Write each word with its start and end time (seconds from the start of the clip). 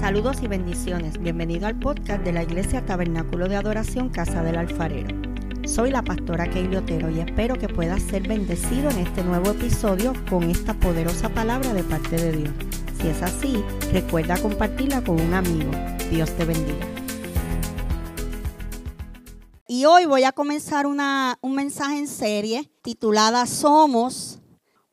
Saludos 0.00 0.36
y 0.42 0.46
bendiciones. 0.46 1.18
Bienvenido 1.18 1.66
al 1.66 1.78
podcast 1.78 2.22
de 2.22 2.32
la 2.32 2.42
Iglesia 2.42 2.84
Tabernáculo 2.84 3.48
de 3.48 3.56
Adoración 3.56 4.10
Casa 4.10 4.42
del 4.42 4.56
Alfarero. 4.56 5.08
Soy 5.66 5.90
la 5.90 6.02
pastora 6.02 6.48
Keili 6.50 6.76
Otero 6.76 7.10
y 7.10 7.20
espero 7.20 7.56
que 7.56 7.68
puedas 7.68 8.02
ser 8.02 8.28
bendecido 8.28 8.90
en 8.90 8.98
este 8.98 9.24
nuevo 9.24 9.50
episodio 9.50 10.12
con 10.28 10.44
esta 10.44 10.74
poderosa 10.74 11.30
palabra 11.30 11.72
de 11.72 11.82
parte 11.82 12.16
de 12.16 12.32
Dios. 12.32 12.54
Si 13.00 13.08
es 13.08 13.22
así, 13.22 13.64
recuerda 13.90 14.36
compartirla 14.40 15.02
con 15.02 15.18
un 15.18 15.32
amigo. 15.32 15.70
Dios 16.10 16.30
te 16.36 16.44
bendiga. 16.44 16.86
Y 19.66 19.86
hoy 19.86 20.04
voy 20.04 20.24
a 20.24 20.32
comenzar 20.32 20.86
una, 20.86 21.38
un 21.40 21.54
mensaje 21.54 21.98
en 21.98 22.06
serie 22.06 22.70
titulada 22.82 23.46
Somos, 23.46 24.40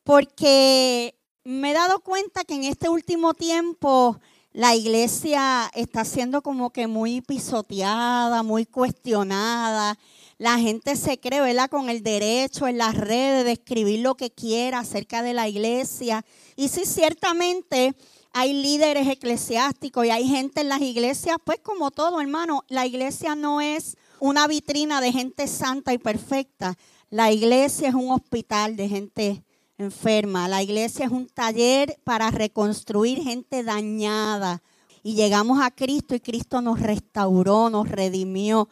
porque 0.02 1.14
me 1.44 1.70
he 1.70 1.74
dado 1.74 2.00
cuenta 2.00 2.44
que 2.44 2.54
en 2.54 2.64
este 2.64 2.88
último 2.88 3.34
tiempo 3.34 4.18
la 4.54 4.76
iglesia 4.76 5.68
está 5.74 6.04
siendo 6.04 6.40
como 6.40 6.70
que 6.70 6.86
muy 6.86 7.20
pisoteada, 7.20 8.44
muy 8.44 8.66
cuestionada. 8.66 9.98
La 10.38 10.60
gente 10.60 10.94
se 10.94 11.18
cree, 11.18 11.40
¿verdad?, 11.40 11.68
con 11.68 11.90
el 11.90 12.04
derecho 12.04 12.68
en 12.68 12.78
las 12.78 12.96
redes 12.96 13.44
de 13.44 13.50
escribir 13.50 13.98
lo 13.98 14.14
que 14.14 14.30
quiera 14.30 14.78
acerca 14.78 15.22
de 15.22 15.34
la 15.34 15.48
iglesia. 15.48 16.24
Y 16.54 16.68
sí, 16.68 16.82
ciertamente 16.86 17.96
hay 18.32 18.52
líderes 18.52 19.08
eclesiásticos 19.08 20.06
y 20.06 20.10
hay 20.10 20.28
gente 20.28 20.60
en 20.60 20.68
las 20.68 20.82
iglesias, 20.82 21.36
pues 21.44 21.58
como 21.58 21.90
todo, 21.90 22.20
hermano, 22.20 22.62
la 22.68 22.86
iglesia 22.86 23.34
no 23.34 23.60
es 23.60 23.96
una 24.20 24.46
vitrina 24.46 25.00
de 25.00 25.10
gente 25.10 25.48
santa 25.48 25.92
y 25.92 25.98
perfecta. 25.98 26.78
La 27.10 27.32
iglesia 27.32 27.88
es 27.88 27.94
un 27.94 28.12
hospital 28.12 28.76
de 28.76 28.88
gente 28.88 29.42
enferma. 29.78 30.48
La 30.48 30.62
iglesia 30.62 31.06
es 31.06 31.10
un 31.10 31.26
taller 31.26 31.98
para 32.04 32.30
reconstruir 32.30 33.22
gente 33.22 33.62
dañada. 33.62 34.62
Y 35.02 35.14
llegamos 35.14 35.60
a 35.60 35.70
Cristo 35.70 36.14
y 36.14 36.20
Cristo 36.20 36.60
nos 36.60 36.80
restauró, 36.80 37.70
nos 37.70 37.88
redimió. 37.88 38.68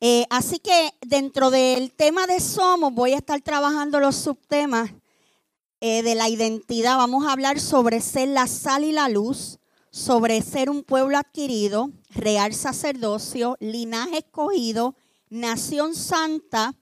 Eh, 0.00 0.26
así 0.30 0.58
que 0.58 0.90
dentro 1.00 1.50
del 1.50 1.92
tema 1.92 2.26
de 2.26 2.40
somos 2.40 2.92
voy 2.92 3.12
a 3.12 3.18
estar 3.18 3.40
trabajando 3.40 4.00
los 4.00 4.16
subtemas 4.16 4.90
eh, 5.80 6.02
de 6.02 6.14
la 6.14 6.28
identidad. 6.28 6.96
Vamos 6.96 7.26
a 7.26 7.32
hablar 7.32 7.60
sobre 7.60 8.00
ser 8.00 8.28
la 8.28 8.48
sal 8.48 8.84
y 8.84 8.92
la 8.92 9.08
luz, 9.08 9.60
sobre 9.90 10.42
ser 10.42 10.70
un 10.70 10.82
pueblo 10.82 11.18
adquirido, 11.18 11.90
real 12.10 12.52
sacerdocio, 12.52 13.56
linaje 13.60 14.18
escogido, 14.18 14.96
nación 15.30 15.94
santa, 15.94 16.74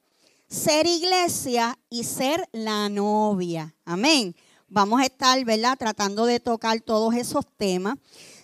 ser 0.50 0.86
iglesia 0.86 1.78
y 1.88 2.04
ser 2.04 2.46
la 2.52 2.88
novia. 2.88 3.74
Amén. 3.84 4.34
Vamos 4.68 5.00
a 5.00 5.04
estar, 5.04 5.42
¿verdad? 5.44 5.78
Tratando 5.78 6.26
de 6.26 6.40
tocar 6.40 6.80
todos 6.80 7.14
esos 7.14 7.44
temas. 7.56 7.96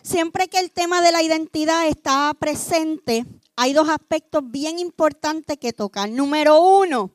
Siempre 0.03 0.49
que 0.49 0.61
el 0.61 0.71
tema 0.71 1.03
de 1.03 1.13
la 1.13 1.23
identidad 1.23 1.89
está 1.89 2.33
presente, 2.39 3.27
hay 3.57 3.73
dos 3.73 3.89
aspectos 3.89 4.43
bien 4.47 4.79
importantes 4.79 5.59
que 5.59 5.73
tocar. 5.73 6.09
Número 6.09 6.61
uno, 6.63 7.11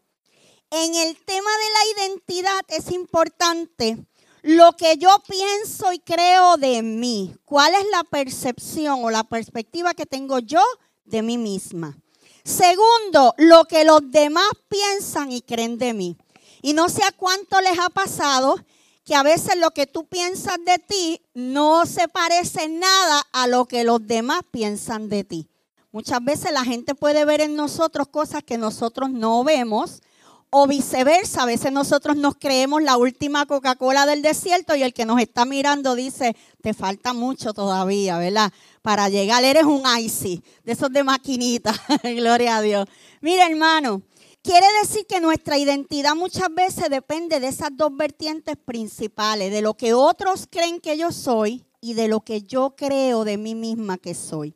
en 0.69 0.95
el 0.95 1.17
tema 1.23 1.49
de 1.49 1.97
la 1.97 2.05
identidad 2.05 2.61
es 2.67 2.91
importante 2.91 3.97
lo 4.41 4.73
que 4.73 4.97
yo 4.97 5.09
pienso 5.27 5.93
y 5.93 5.99
creo 5.99 6.57
de 6.57 6.81
mí. 6.81 7.33
¿Cuál 7.45 7.73
es 7.75 7.85
la 7.91 8.03
percepción 8.03 9.03
o 9.03 9.11
la 9.11 9.23
perspectiva 9.23 9.93
que 9.93 10.05
tengo 10.05 10.39
yo 10.39 10.63
de 11.05 11.21
mí 11.21 11.37
misma? 11.37 11.97
Segundo, 12.43 13.33
lo 13.37 13.65
que 13.65 13.83
los 13.83 14.01
demás 14.11 14.49
piensan 14.67 15.31
y 15.31 15.41
creen 15.41 15.77
de 15.77 15.93
mí. 15.93 16.17
Y 16.61 16.73
no 16.73 16.89
sé 16.89 17.03
a 17.03 17.11
cuánto 17.11 17.59
les 17.61 17.77
ha 17.79 17.89
pasado 17.89 18.55
que 19.03 19.15
a 19.15 19.23
veces 19.23 19.57
lo 19.57 19.71
que 19.71 19.87
tú 19.87 20.05
piensas 20.05 20.57
de 20.65 20.77
ti 20.77 21.21
no 21.33 21.85
se 21.85 22.07
parece 22.07 22.69
nada 22.69 23.25
a 23.31 23.47
lo 23.47 23.65
que 23.65 23.83
los 23.83 24.05
demás 24.05 24.41
piensan 24.51 25.09
de 25.09 25.23
ti. 25.23 25.47
Muchas 25.91 26.23
veces 26.23 26.51
la 26.51 26.63
gente 26.63 26.95
puede 26.95 27.25
ver 27.25 27.41
en 27.41 27.55
nosotros 27.55 28.07
cosas 28.07 28.43
que 28.43 28.57
nosotros 28.57 29.09
no 29.09 29.43
vemos 29.43 30.01
o 30.49 30.67
viceversa, 30.67 31.43
a 31.43 31.45
veces 31.45 31.71
nosotros 31.71 32.17
nos 32.17 32.35
creemos 32.35 32.81
la 32.81 32.97
última 32.97 33.45
Coca-Cola 33.45 34.05
del 34.05 34.21
desierto 34.21 34.75
y 34.75 34.83
el 34.83 34.93
que 34.93 35.05
nos 35.05 35.19
está 35.19 35.45
mirando 35.45 35.95
dice, 35.95 36.35
te 36.61 36.73
falta 36.73 37.13
mucho 37.13 37.53
todavía, 37.53 38.17
¿verdad? 38.17 38.51
Para 38.81 39.09
llegar, 39.09 39.43
eres 39.43 39.63
un 39.63 39.83
icy, 39.99 40.43
de 40.63 40.71
esos 40.71 40.91
de 40.91 41.03
maquinita, 41.03 41.73
gloria 42.03 42.57
a 42.57 42.61
Dios. 42.61 42.87
Mira 43.21 43.45
hermano, 43.45 44.01
quiere 44.41 44.65
decir 44.81 45.05
que 45.07 45.21
nuestra 45.21 45.57
identidad 45.57 46.15
muchas 46.15 46.53
veces 46.53 46.89
depende 46.89 47.39
de 47.39 47.47
esas 47.47 47.69
dos 47.73 47.95
vertientes 47.95 48.55
principales, 48.57 49.51
de 49.51 49.61
lo 49.61 49.75
que 49.75 49.93
otros 49.93 50.47
creen 50.49 50.79
que 50.79 50.97
yo 50.97 51.11
soy 51.11 51.63
y 51.79 51.93
de 51.93 52.07
lo 52.07 52.21
que 52.21 52.41
yo 52.41 52.75
creo 52.75 53.23
de 53.23 53.37
mí 53.37 53.53
misma 53.53 53.97
que 53.97 54.15
soy 54.15 54.55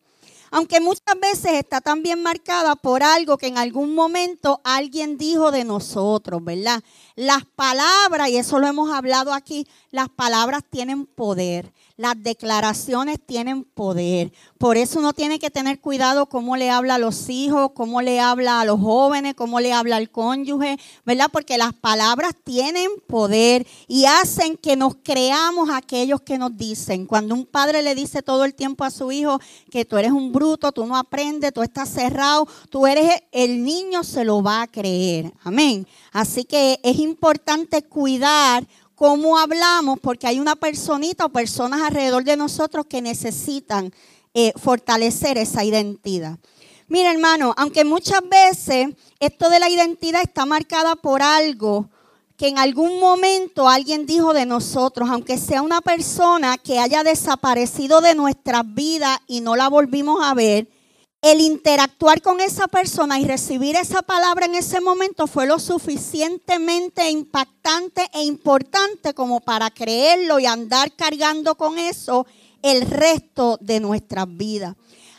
aunque 0.55 0.79
muchas 0.79 1.19
veces 1.21 1.51
está 1.55 1.81
también 1.81 2.23
marcada 2.23 2.77
por 2.77 3.03
algo 3.03 3.37
que 3.37 3.47
en 3.47 3.57
algún 3.57 3.93
momento 3.93 4.61
alguien 4.63 5.17
dijo 5.17 5.51
de 5.51 5.65
nosotros, 5.65 6.41
¿verdad? 6.41 6.81
Las 7.17 7.43
palabras, 7.43 8.29
y 8.29 8.37
eso 8.37 8.57
lo 8.59 8.67
hemos 8.67 8.89
hablado 8.89 9.33
aquí, 9.33 9.67
las 9.91 10.07
palabras 10.07 10.63
tienen 10.69 11.07
poder. 11.07 11.73
Las 11.97 12.21
declaraciones 12.21 13.19
tienen 13.25 13.63
poder. 13.63 14.33
Por 14.57 14.75
eso 14.75 14.99
uno 14.99 15.13
tiene 15.13 15.39
que 15.39 15.49
tener 15.49 15.79
cuidado 15.79 16.25
cómo 16.25 16.57
le 16.57 16.69
habla 16.69 16.95
a 16.95 16.99
los 16.99 17.29
hijos, 17.29 17.71
cómo 17.73 18.01
le 18.01 18.19
habla 18.19 18.59
a 18.59 18.65
los 18.65 18.81
jóvenes, 18.81 19.33
cómo 19.33 19.61
le 19.61 19.71
habla 19.71 19.95
al 19.95 20.09
cónyuge, 20.09 20.77
¿verdad? 21.05 21.29
Porque 21.31 21.57
las 21.57 21.73
palabras 21.73 22.33
tienen 22.43 22.89
poder 23.07 23.65
y 23.87 24.05
hacen 24.05 24.57
que 24.57 24.75
nos 24.75 24.95
creamos 25.03 25.69
aquellos 25.69 26.19
que 26.19 26.37
nos 26.37 26.57
dicen. 26.57 27.05
Cuando 27.05 27.33
un 27.33 27.45
padre 27.45 27.81
le 27.81 27.95
dice 27.95 28.21
todo 28.21 28.43
el 28.43 28.55
tiempo 28.55 28.83
a 28.83 28.91
su 28.91 29.13
hijo 29.13 29.39
que 29.71 29.85
tú 29.85 29.97
eres 29.97 30.11
un 30.11 30.33
bruto, 30.33 30.73
tú 30.73 30.85
no 30.85 30.97
aprendes, 30.97 31.53
tú 31.53 31.61
estás 31.61 31.87
cerrado, 31.87 32.45
tú 32.69 32.87
eres 32.87 33.23
el 33.31 33.63
niño 33.63 34.03
se 34.03 34.25
lo 34.25 34.43
va 34.43 34.63
a 34.63 34.67
creer. 34.67 35.31
Amén. 35.43 35.87
Así 36.11 36.43
que 36.43 36.79
es 36.83 36.99
importante 36.99 37.83
cuidar 37.83 38.67
cómo 38.95 39.37
hablamos, 39.37 39.99
porque 39.99 40.27
hay 40.27 40.39
una 40.39 40.55
personita 40.55 41.25
o 41.25 41.29
personas 41.29 41.81
alrededor 41.81 42.23
de 42.23 42.37
nosotros 42.37 42.85
que 42.87 43.01
necesitan 43.01 43.93
eh, 44.33 44.53
fortalecer 44.55 45.37
esa 45.37 45.63
identidad. 45.63 46.37
Mira, 46.87 47.11
hermano, 47.11 47.53
aunque 47.57 47.83
muchas 47.83 48.21
veces 48.29 48.89
esto 49.19 49.49
de 49.49 49.59
la 49.59 49.69
identidad 49.69 50.21
está 50.21 50.45
marcada 50.45 50.95
por 50.95 51.21
algo 51.21 51.89
que 52.37 52.47
en 52.47 52.57
algún 52.57 52.99
momento 52.99 53.69
alguien 53.69 54.05
dijo 54.05 54.33
de 54.33 54.45
nosotros, 54.45 55.09
aunque 55.09 55.37
sea 55.37 55.61
una 55.61 55.81
persona 55.81 56.57
que 56.57 56.79
haya 56.79 57.03
desaparecido 57.03 58.01
de 58.01 58.13
nuestras 58.13 58.63
vidas 58.73 59.19
y 59.25 59.41
no 59.41 59.55
la 59.55 59.69
volvimos 59.69 60.21
a 60.23 60.33
ver, 60.33 60.67
el 61.25 61.41
interactuar 61.41 62.21
con 62.21 62.39
esa 62.39 62.67
persona 62.67 63.19
y 63.19 63.25
recibir 63.25 63.75
esa 63.75 64.03
palabra 64.03 64.45
en 64.45 64.53
ese 64.53 64.79
momento 64.79 65.25
fue 65.25 65.47
lo 65.47 65.57
suficientemente 65.57 67.09
impactante 67.09 68.07
e 68.13 68.21
importante 68.21 69.15
como 69.15 69.39
para 69.39 69.71
creerlo 69.71 70.37
y 70.37 70.45
andar 70.45 70.95
cargando 70.95 71.55
con 71.55 71.79
eso 71.79 72.27
el 72.61 72.81
resto 72.81 73.57
de 73.59 73.79
nuestras 73.79 74.27
vidas. 74.37 74.75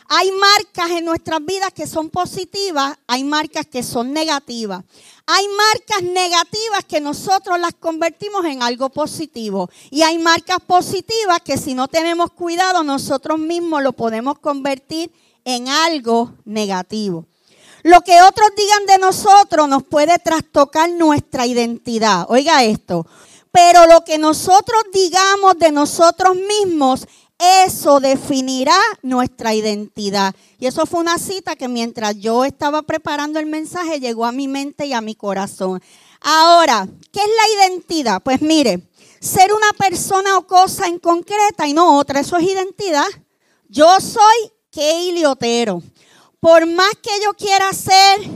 Hay 0.07 0.31
marcas 0.31 0.97
en 0.97 1.03
nuestras 1.03 1.43
vidas 1.43 1.73
que 1.75 1.85
son 1.85 2.09
positivas, 2.09 2.97
hay 3.05 3.25
marcas 3.25 3.65
que 3.65 3.83
son 3.83 4.13
negativas. 4.13 4.85
Hay 5.25 5.45
marcas 5.49 6.03
negativas 6.03 6.85
que 6.87 7.01
nosotros 7.01 7.59
las 7.59 7.73
convertimos 7.73 8.45
en 8.45 8.63
algo 8.63 8.89
positivo. 8.89 9.69
Y 9.91 10.03
hay 10.03 10.17
marcas 10.19 10.59
positivas 10.65 11.41
que 11.43 11.57
si 11.57 11.73
no 11.73 11.89
tenemos 11.89 12.31
cuidado 12.31 12.81
nosotros 12.85 13.37
mismos 13.37 13.83
lo 13.83 13.91
podemos 13.91 14.39
convertir 14.39 15.11
en 15.11 15.26
en 15.47 15.69
algo 15.69 16.33
negativo. 16.43 17.25
Lo 17.81 18.01
que 18.01 18.21
otros 18.21 18.49
digan 18.57 18.85
de 18.85 18.97
nosotros 18.97 19.69
nos 19.69 19.81
puede 19.83 20.19
trastocar 20.19 20.89
nuestra 20.89 21.45
identidad. 21.45 22.25
Oiga 22.27 22.65
esto. 22.65 23.07
Pero 23.49 23.87
lo 23.87 24.03
que 24.03 24.17
nosotros 24.17 24.83
digamos 24.91 25.57
de 25.57 25.71
nosotros 25.71 26.35
mismos, 26.35 27.07
eso 27.39 28.01
definirá 28.01 28.77
nuestra 29.01 29.53
identidad. 29.53 30.35
Y 30.59 30.65
eso 30.65 30.85
fue 30.85 30.99
una 30.99 31.17
cita 31.17 31.55
que 31.55 31.69
mientras 31.69 32.17
yo 32.17 32.43
estaba 32.43 32.81
preparando 32.81 33.39
el 33.39 33.45
mensaje 33.45 34.01
llegó 34.01 34.25
a 34.25 34.33
mi 34.33 34.49
mente 34.49 34.85
y 34.85 34.91
a 34.91 34.99
mi 34.99 35.15
corazón. 35.15 35.81
Ahora, 36.19 36.85
¿qué 37.13 37.21
es 37.21 37.25
la 37.25 37.63
identidad? 37.63 38.21
Pues 38.21 38.41
mire, 38.41 38.81
ser 39.21 39.53
una 39.53 39.71
persona 39.77 40.37
o 40.37 40.45
cosa 40.45 40.87
en 40.87 40.99
concreta 40.99 41.65
y 41.69 41.73
no 41.73 41.97
otra, 41.97 42.19
eso 42.19 42.35
es 42.35 42.43
identidad. 42.43 43.07
Yo 43.69 43.87
soy 44.01 44.51
Keili 44.77 45.25
Otero. 45.25 45.81
Por 46.39 46.67
más 46.67 46.91
que 47.01 47.09
yo 47.23 47.33
quiera 47.33 47.73
ser 47.73 48.29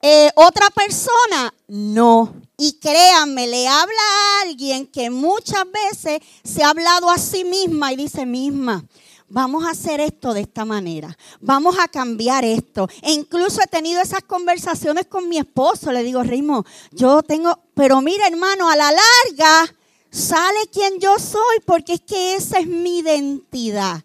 eh, 0.00 0.30
otra 0.36 0.70
persona, 0.70 1.52
no. 1.66 2.32
Y 2.56 2.74
créanme, 2.74 3.48
le 3.48 3.66
habla 3.66 4.00
a 4.00 4.42
alguien 4.42 4.86
que 4.86 5.10
muchas 5.10 5.64
veces 5.72 6.20
se 6.44 6.62
ha 6.62 6.70
hablado 6.70 7.10
a 7.10 7.18
sí 7.18 7.42
misma 7.42 7.92
y 7.92 7.96
dice 7.96 8.24
misma, 8.24 8.84
vamos 9.28 9.64
a 9.64 9.70
hacer 9.70 9.98
esto 9.98 10.32
de 10.32 10.42
esta 10.42 10.64
manera, 10.64 11.18
vamos 11.40 11.76
a 11.80 11.88
cambiar 11.88 12.44
esto. 12.44 12.88
E 13.02 13.10
incluso 13.10 13.60
he 13.60 13.66
tenido 13.66 14.00
esas 14.00 14.22
conversaciones 14.22 15.08
con 15.08 15.28
mi 15.28 15.38
esposo, 15.38 15.90
le 15.90 16.04
digo, 16.04 16.22
Ritmo, 16.22 16.64
yo 16.92 17.20
tengo, 17.24 17.64
pero 17.74 18.00
mira 18.00 18.28
hermano, 18.28 18.70
a 18.70 18.76
la 18.76 18.92
larga 18.92 19.74
sale 20.08 20.68
quien 20.72 21.00
yo 21.00 21.18
soy 21.18 21.58
porque 21.66 21.94
es 21.94 22.00
que 22.02 22.36
esa 22.36 22.60
es 22.60 22.68
mi 22.68 23.00
identidad. 23.00 24.04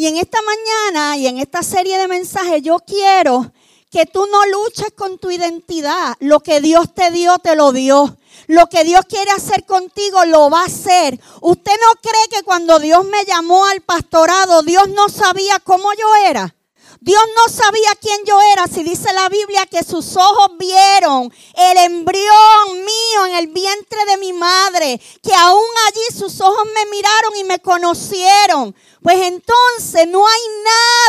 Y 0.00 0.06
en 0.06 0.16
esta 0.16 0.38
mañana 0.40 1.18
y 1.18 1.26
en 1.26 1.36
esta 1.36 1.62
serie 1.62 1.98
de 1.98 2.08
mensajes 2.08 2.62
yo 2.62 2.78
quiero 2.78 3.52
que 3.90 4.06
tú 4.06 4.26
no 4.32 4.46
luches 4.46 4.92
con 4.96 5.18
tu 5.18 5.30
identidad. 5.30 6.16
Lo 6.20 6.40
que 6.40 6.62
Dios 6.62 6.94
te 6.94 7.10
dio, 7.10 7.38
te 7.38 7.54
lo 7.54 7.70
dio. 7.72 8.16
Lo 8.46 8.66
que 8.68 8.82
Dios 8.84 9.02
quiere 9.06 9.30
hacer 9.30 9.66
contigo, 9.66 10.24
lo 10.24 10.48
va 10.48 10.62
a 10.62 10.64
hacer. 10.64 11.20
Usted 11.42 11.72
no 11.72 12.00
cree 12.00 12.28
que 12.30 12.42
cuando 12.44 12.78
Dios 12.78 13.04
me 13.04 13.26
llamó 13.26 13.66
al 13.66 13.82
pastorado, 13.82 14.62
Dios 14.62 14.88
no 14.88 15.10
sabía 15.10 15.58
cómo 15.58 15.92
yo 15.92 16.16
era. 16.26 16.54
Dios 17.02 17.22
no 17.34 17.50
sabía 17.50 17.90
quién 17.98 18.20
yo 18.26 18.38
era. 18.52 18.66
Si 18.66 18.82
dice 18.82 19.12
la 19.14 19.30
Biblia 19.30 19.64
que 19.64 19.82
sus 19.82 20.16
ojos 20.16 20.50
vieron 20.58 21.32
el 21.54 21.76
embrión 21.78 22.74
mío 22.74 23.26
en 23.26 23.34
el 23.36 23.46
vientre 23.46 24.04
de 24.06 24.18
mi 24.18 24.34
madre, 24.34 25.00
que 25.22 25.34
aún 25.34 25.64
allí 25.88 26.18
sus 26.18 26.40
ojos 26.42 26.66
me 26.74 26.90
miraron 26.90 27.36
y 27.38 27.44
me 27.44 27.58
conocieron. 27.58 28.74
Pues 29.02 29.16
entonces 29.22 30.08
no 30.08 30.26
hay 30.26 30.40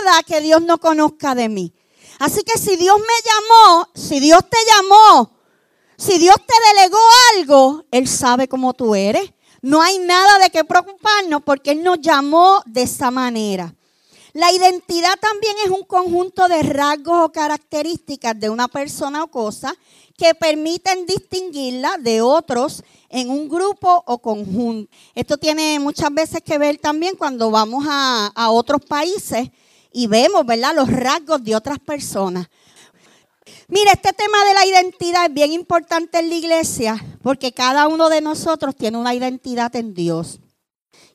nada 0.05 0.23
que 0.23 0.39
Dios 0.39 0.61
no 0.61 0.77
conozca 0.79 1.35
de 1.35 1.49
mí. 1.49 1.73
Así 2.19 2.41
que 2.43 2.57
si 2.57 2.77
Dios 2.77 2.97
me 2.97 3.05
llamó, 3.29 3.89
si 3.93 4.21
Dios 4.21 4.41
te 4.49 4.57
llamó, 4.71 5.31
si 5.97 6.19
Dios 6.19 6.35
te 6.37 6.53
delegó 6.73 6.99
algo, 7.35 7.83
Él 7.91 8.07
sabe 8.07 8.47
cómo 8.47 8.73
tú 8.73 8.95
eres. 8.95 9.33
No 9.61 9.81
hay 9.81 9.99
nada 9.99 10.39
de 10.39 10.49
qué 10.49 10.63
preocuparnos 10.63 11.41
porque 11.43 11.71
Él 11.71 11.83
nos 11.83 11.99
llamó 11.99 12.61
de 12.65 12.83
esa 12.83 13.11
manera. 13.11 13.75
La 14.33 14.51
identidad 14.51 15.19
también 15.19 15.55
es 15.65 15.71
un 15.71 15.83
conjunto 15.83 16.47
de 16.47 16.63
rasgos 16.63 17.25
o 17.25 17.31
características 17.31 18.39
de 18.39 18.49
una 18.49 18.69
persona 18.69 19.23
o 19.23 19.27
cosa 19.27 19.75
que 20.17 20.33
permiten 20.35 21.05
distinguirla 21.05 21.97
de 21.99 22.21
otros 22.21 22.83
en 23.09 23.29
un 23.29 23.49
grupo 23.49 24.03
o 24.05 24.19
conjunto. 24.19 24.89
Esto 25.15 25.37
tiene 25.37 25.79
muchas 25.79 26.13
veces 26.13 26.41
que 26.41 26.57
ver 26.57 26.77
también 26.77 27.15
cuando 27.15 27.51
vamos 27.51 27.85
a, 27.89 28.49
otros 28.51 28.81
países 28.85 29.49
y 29.91 30.07
vemos, 30.07 30.45
¿verdad?, 30.45 30.75
los 30.75 30.89
rasgos 30.89 31.43
de 31.43 31.55
otras 31.55 31.79
personas. 31.79 32.47
Mira, 33.67 33.91
este 33.91 34.13
tema 34.13 34.45
de 34.45 34.53
la 34.53 34.65
identidad 34.65 35.25
es 35.25 35.33
bien 35.33 35.51
importante 35.51 36.19
en 36.19 36.29
la 36.29 36.35
iglesia 36.35 37.05
porque 37.21 37.51
cada 37.51 37.87
uno 37.87 38.09
de 38.09 38.21
nosotros 38.21 38.75
tiene 38.75 38.97
una 38.97 39.13
identidad 39.13 39.75
en 39.75 39.93
Dios. 39.93 40.39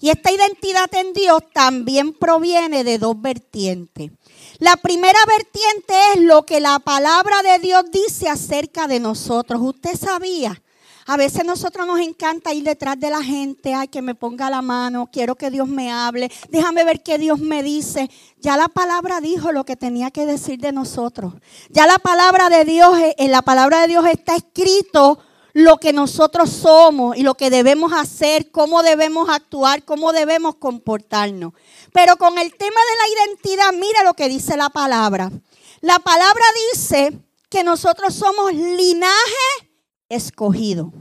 Y 0.00 0.11
esta 0.11 0.31
identidad 0.31 0.93
en 0.94 1.12
Dios 1.12 1.43
también 1.52 2.12
proviene 2.12 2.84
de 2.84 2.99
dos 2.99 3.20
vertientes. 3.20 4.11
La 4.58 4.76
primera 4.76 5.19
vertiente 5.26 5.94
es 6.14 6.20
lo 6.20 6.44
que 6.44 6.61
la 6.61 6.78
palabra 6.78 7.43
de 7.43 7.58
Dios 7.58 7.84
dice 7.90 8.28
acerca 8.28 8.87
de 8.87 9.00
nosotros. 9.00 9.61
Usted 9.62 9.96
sabía 9.96 10.62
a 11.08 11.17
veces 11.17 11.44
nosotros 11.44 11.87
nos 11.87 12.00
encanta 12.00 12.52
ir 12.52 12.64
detrás 12.64 12.99
de 12.99 13.11
la 13.11 13.23
gente, 13.23 13.73
ay, 13.75 13.87
que 13.87 14.02
me 14.02 14.17
ponga 14.17 14.50
la 14.50 14.61
mano, 14.61 15.08
quiero 15.12 15.37
que 15.37 15.52
Dios 15.52 15.69
me 15.69 15.93
hable, 15.93 16.32
déjame 16.49 16.82
ver 16.82 17.00
qué 17.00 17.17
Dios 17.17 17.38
me 17.38 17.62
dice. 17.62 18.11
Ya 18.40 18.56
la 18.56 18.67
palabra 18.67 19.20
dijo 19.20 19.52
lo 19.52 19.64
que 19.64 19.76
tenía 19.76 20.11
que 20.11 20.26
decir 20.26 20.58
de 20.58 20.73
nosotros. 20.73 21.34
Ya 21.70 21.87
la 21.87 21.99
palabra 21.99 22.49
de 22.49 22.64
Dios, 22.64 22.99
eh, 22.99 23.14
en 23.19 23.31
la 23.31 23.43
palabra 23.43 23.82
de 23.82 23.87
Dios 23.87 24.05
está 24.06 24.34
escrito 24.34 25.20
lo 25.56 25.78
que 25.78 25.94
nosotros 25.94 26.50
somos 26.50 27.16
y 27.16 27.22
lo 27.22 27.34
que 27.34 27.48
debemos 27.48 27.94
hacer, 27.94 28.50
cómo 28.50 28.82
debemos 28.82 29.30
actuar, 29.30 29.86
cómo 29.86 30.12
debemos 30.12 30.56
comportarnos. 30.56 31.54
Pero 31.94 32.18
con 32.18 32.36
el 32.36 32.54
tema 32.54 32.78
de 32.78 32.96
la 33.00 33.24
identidad, 33.24 33.72
mira 33.72 34.04
lo 34.04 34.12
que 34.12 34.28
dice 34.28 34.58
la 34.58 34.68
palabra. 34.68 35.32
La 35.80 35.98
palabra 35.98 36.44
dice 36.74 37.18
que 37.48 37.64
nosotros 37.64 38.14
somos 38.14 38.52
linaje 38.52 39.70
escogido. 40.10 40.92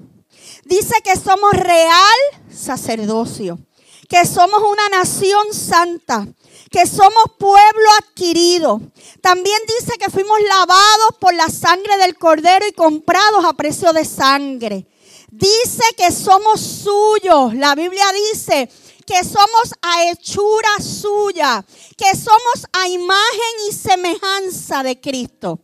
Dice 0.63 1.01
que 1.03 1.17
somos 1.17 1.51
real 1.51 2.15
sacerdocio, 2.49 3.59
que 4.07 4.25
somos 4.25 4.61
una 4.61 4.89
nación 4.89 5.53
santa, 5.53 6.27
que 6.69 6.85
somos 6.85 7.25
pueblo 7.37 7.89
adquirido. 7.99 8.81
También 9.21 9.57
dice 9.79 9.97
que 9.97 10.09
fuimos 10.09 10.39
lavados 10.41 11.09
por 11.19 11.33
la 11.33 11.49
sangre 11.49 11.97
del 11.97 12.17
cordero 12.17 12.67
y 12.67 12.73
comprados 12.73 13.45
a 13.45 13.53
precio 13.53 13.93
de 13.93 14.05
sangre. 14.05 14.85
Dice 15.31 15.83
que 15.97 16.11
somos 16.11 16.61
suyos. 16.61 17.53
La 17.55 17.75
Biblia 17.75 18.05
dice 18.31 18.69
que 19.05 19.23
somos 19.23 19.73
a 19.81 20.05
hechura 20.05 20.69
suya, 20.79 21.65
que 21.97 22.15
somos 22.15 22.65
a 22.73 22.87
imagen 22.87 23.53
y 23.69 23.73
semejanza 23.73 24.83
de 24.83 24.99
Cristo. 24.99 25.59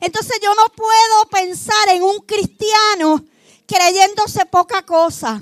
Entonces 0.00 0.38
yo 0.42 0.54
no 0.54 0.64
puedo 0.74 1.28
pensar 1.30 1.88
en 1.90 2.02
un 2.02 2.18
cristiano 2.20 3.24
creyéndose 3.66 4.44
poca 4.46 4.82
cosa. 4.82 5.40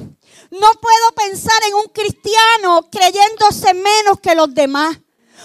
No 0.50 0.68
puedo 0.80 1.12
pensar 1.16 1.62
en 1.68 1.74
un 1.74 1.86
cristiano 1.86 2.88
creyéndose 2.90 3.74
menos 3.74 4.20
que 4.20 4.34
los 4.34 4.52
demás. 4.54 4.98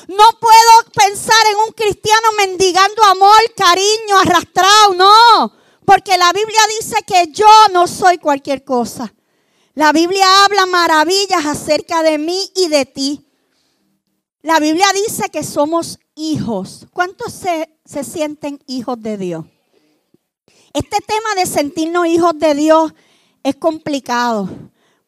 No 0.07 0.23
puedo 0.39 0.91
pensar 0.93 1.37
en 1.51 1.57
un 1.67 1.73
cristiano 1.73 2.27
mendigando 2.37 3.03
amor, 3.03 3.37
cariño, 3.55 4.17
arrastrado. 4.19 4.93
No, 4.95 5.53
porque 5.85 6.17
la 6.17 6.33
Biblia 6.33 6.61
dice 6.79 6.95
que 7.05 7.31
yo 7.31 7.47
no 7.71 7.87
soy 7.87 8.17
cualquier 8.17 8.63
cosa. 8.63 9.13
La 9.73 9.91
Biblia 9.91 10.45
habla 10.45 10.65
maravillas 10.65 11.45
acerca 11.45 12.01
de 12.03 12.17
mí 12.17 12.51
y 12.55 12.67
de 12.69 12.85
ti. 12.85 13.27
La 14.41 14.59
Biblia 14.59 14.87
dice 14.93 15.29
que 15.29 15.43
somos 15.43 15.99
hijos. 16.15 16.87
¿Cuántos 16.93 17.33
se 17.33 17.75
se 17.85 18.03
sienten 18.03 18.59
hijos 18.65 19.01
de 19.01 19.17
Dios. 19.17 19.45
Este 20.73 20.97
tema 21.05 21.35
de 21.37 21.45
sentirnos 21.45 22.07
hijos 22.07 22.37
de 22.37 22.55
Dios 22.55 22.93
es 23.43 23.55
complicado, 23.55 24.49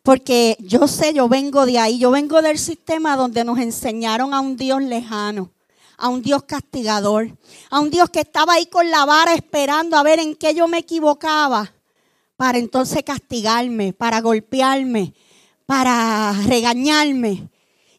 porque 0.07 0.55
yo 0.61 0.87
sé, 0.87 1.13
yo 1.13 1.27
vengo 1.27 1.65
de 1.65 1.79
ahí, 1.79 1.99
yo 1.99 2.11
vengo 2.11 2.41
del 2.41 2.57
sistema 2.57 3.17
donde 3.17 3.43
nos 3.43 3.59
enseñaron 3.59 4.33
a 4.33 4.39
un 4.39 4.55
Dios 4.55 4.81
lejano, 4.81 5.51
a 5.97 6.07
un 6.07 6.21
Dios 6.21 6.43
castigador, 6.43 7.37
a 7.69 7.81
un 7.81 7.89
Dios 7.89 8.09
que 8.09 8.21
estaba 8.21 8.53
ahí 8.53 8.67
con 8.67 8.89
la 8.89 9.03
vara 9.03 9.33
esperando 9.33 9.97
a 9.97 10.03
ver 10.03 10.19
en 10.19 10.33
qué 10.33 10.55
yo 10.55 10.65
me 10.69 10.77
equivocaba, 10.77 11.73
para 12.37 12.57
entonces 12.57 13.03
castigarme, 13.03 13.91
para 13.91 14.21
golpearme, 14.21 15.13
para 15.65 16.31
regañarme. 16.45 17.49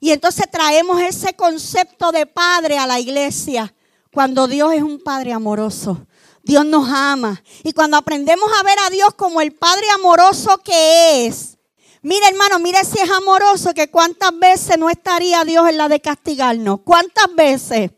Y 0.00 0.12
entonces 0.12 0.50
traemos 0.50 1.02
ese 1.02 1.34
concepto 1.34 2.10
de 2.10 2.24
padre 2.24 2.78
a 2.78 2.86
la 2.86 2.98
iglesia 2.98 3.74
cuando 4.14 4.48
Dios 4.48 4.72
es 4.72 4.82
un 4.82 4.98
Padre 4.98 5.34
amoroso. 5.34 6.06
Dios 6.42 6.64
nos 6.64 6.88
ama. 6.88 7.42
Y 7.64 7.74
cuando 7.74 7.98
aprendemos 7.98 8.48
a 8.58 8.62
ver 8.62 8.78
a 8.78 8.88
Dios 8.88 9.10
como 9.14 9.42
el 9.42 9.52
Padre 9.52 9.90
amoroso 9.90 10.56
que 10.64 11.26
es, 11.26 11.57
mira 12.02 12.28
hermano, 12.28 12.58
mira 12.58 12.84
si 12.84 12.98
es 12.98 13.10
amoroso, 13.10 13.74
que 13.74 13.90
cuántas 13.90 14.36
veces 14.38 14.78
no 14.78 14.90
estaría 14.90 15.44
Dios 15.44 15.68
en 15.68 15.78
la 15.78 15.88
de 15.88 16.00
castigarnos. 16.00 16.80
¿Cuántas 16.84 17.34
veces? 17.34 17.90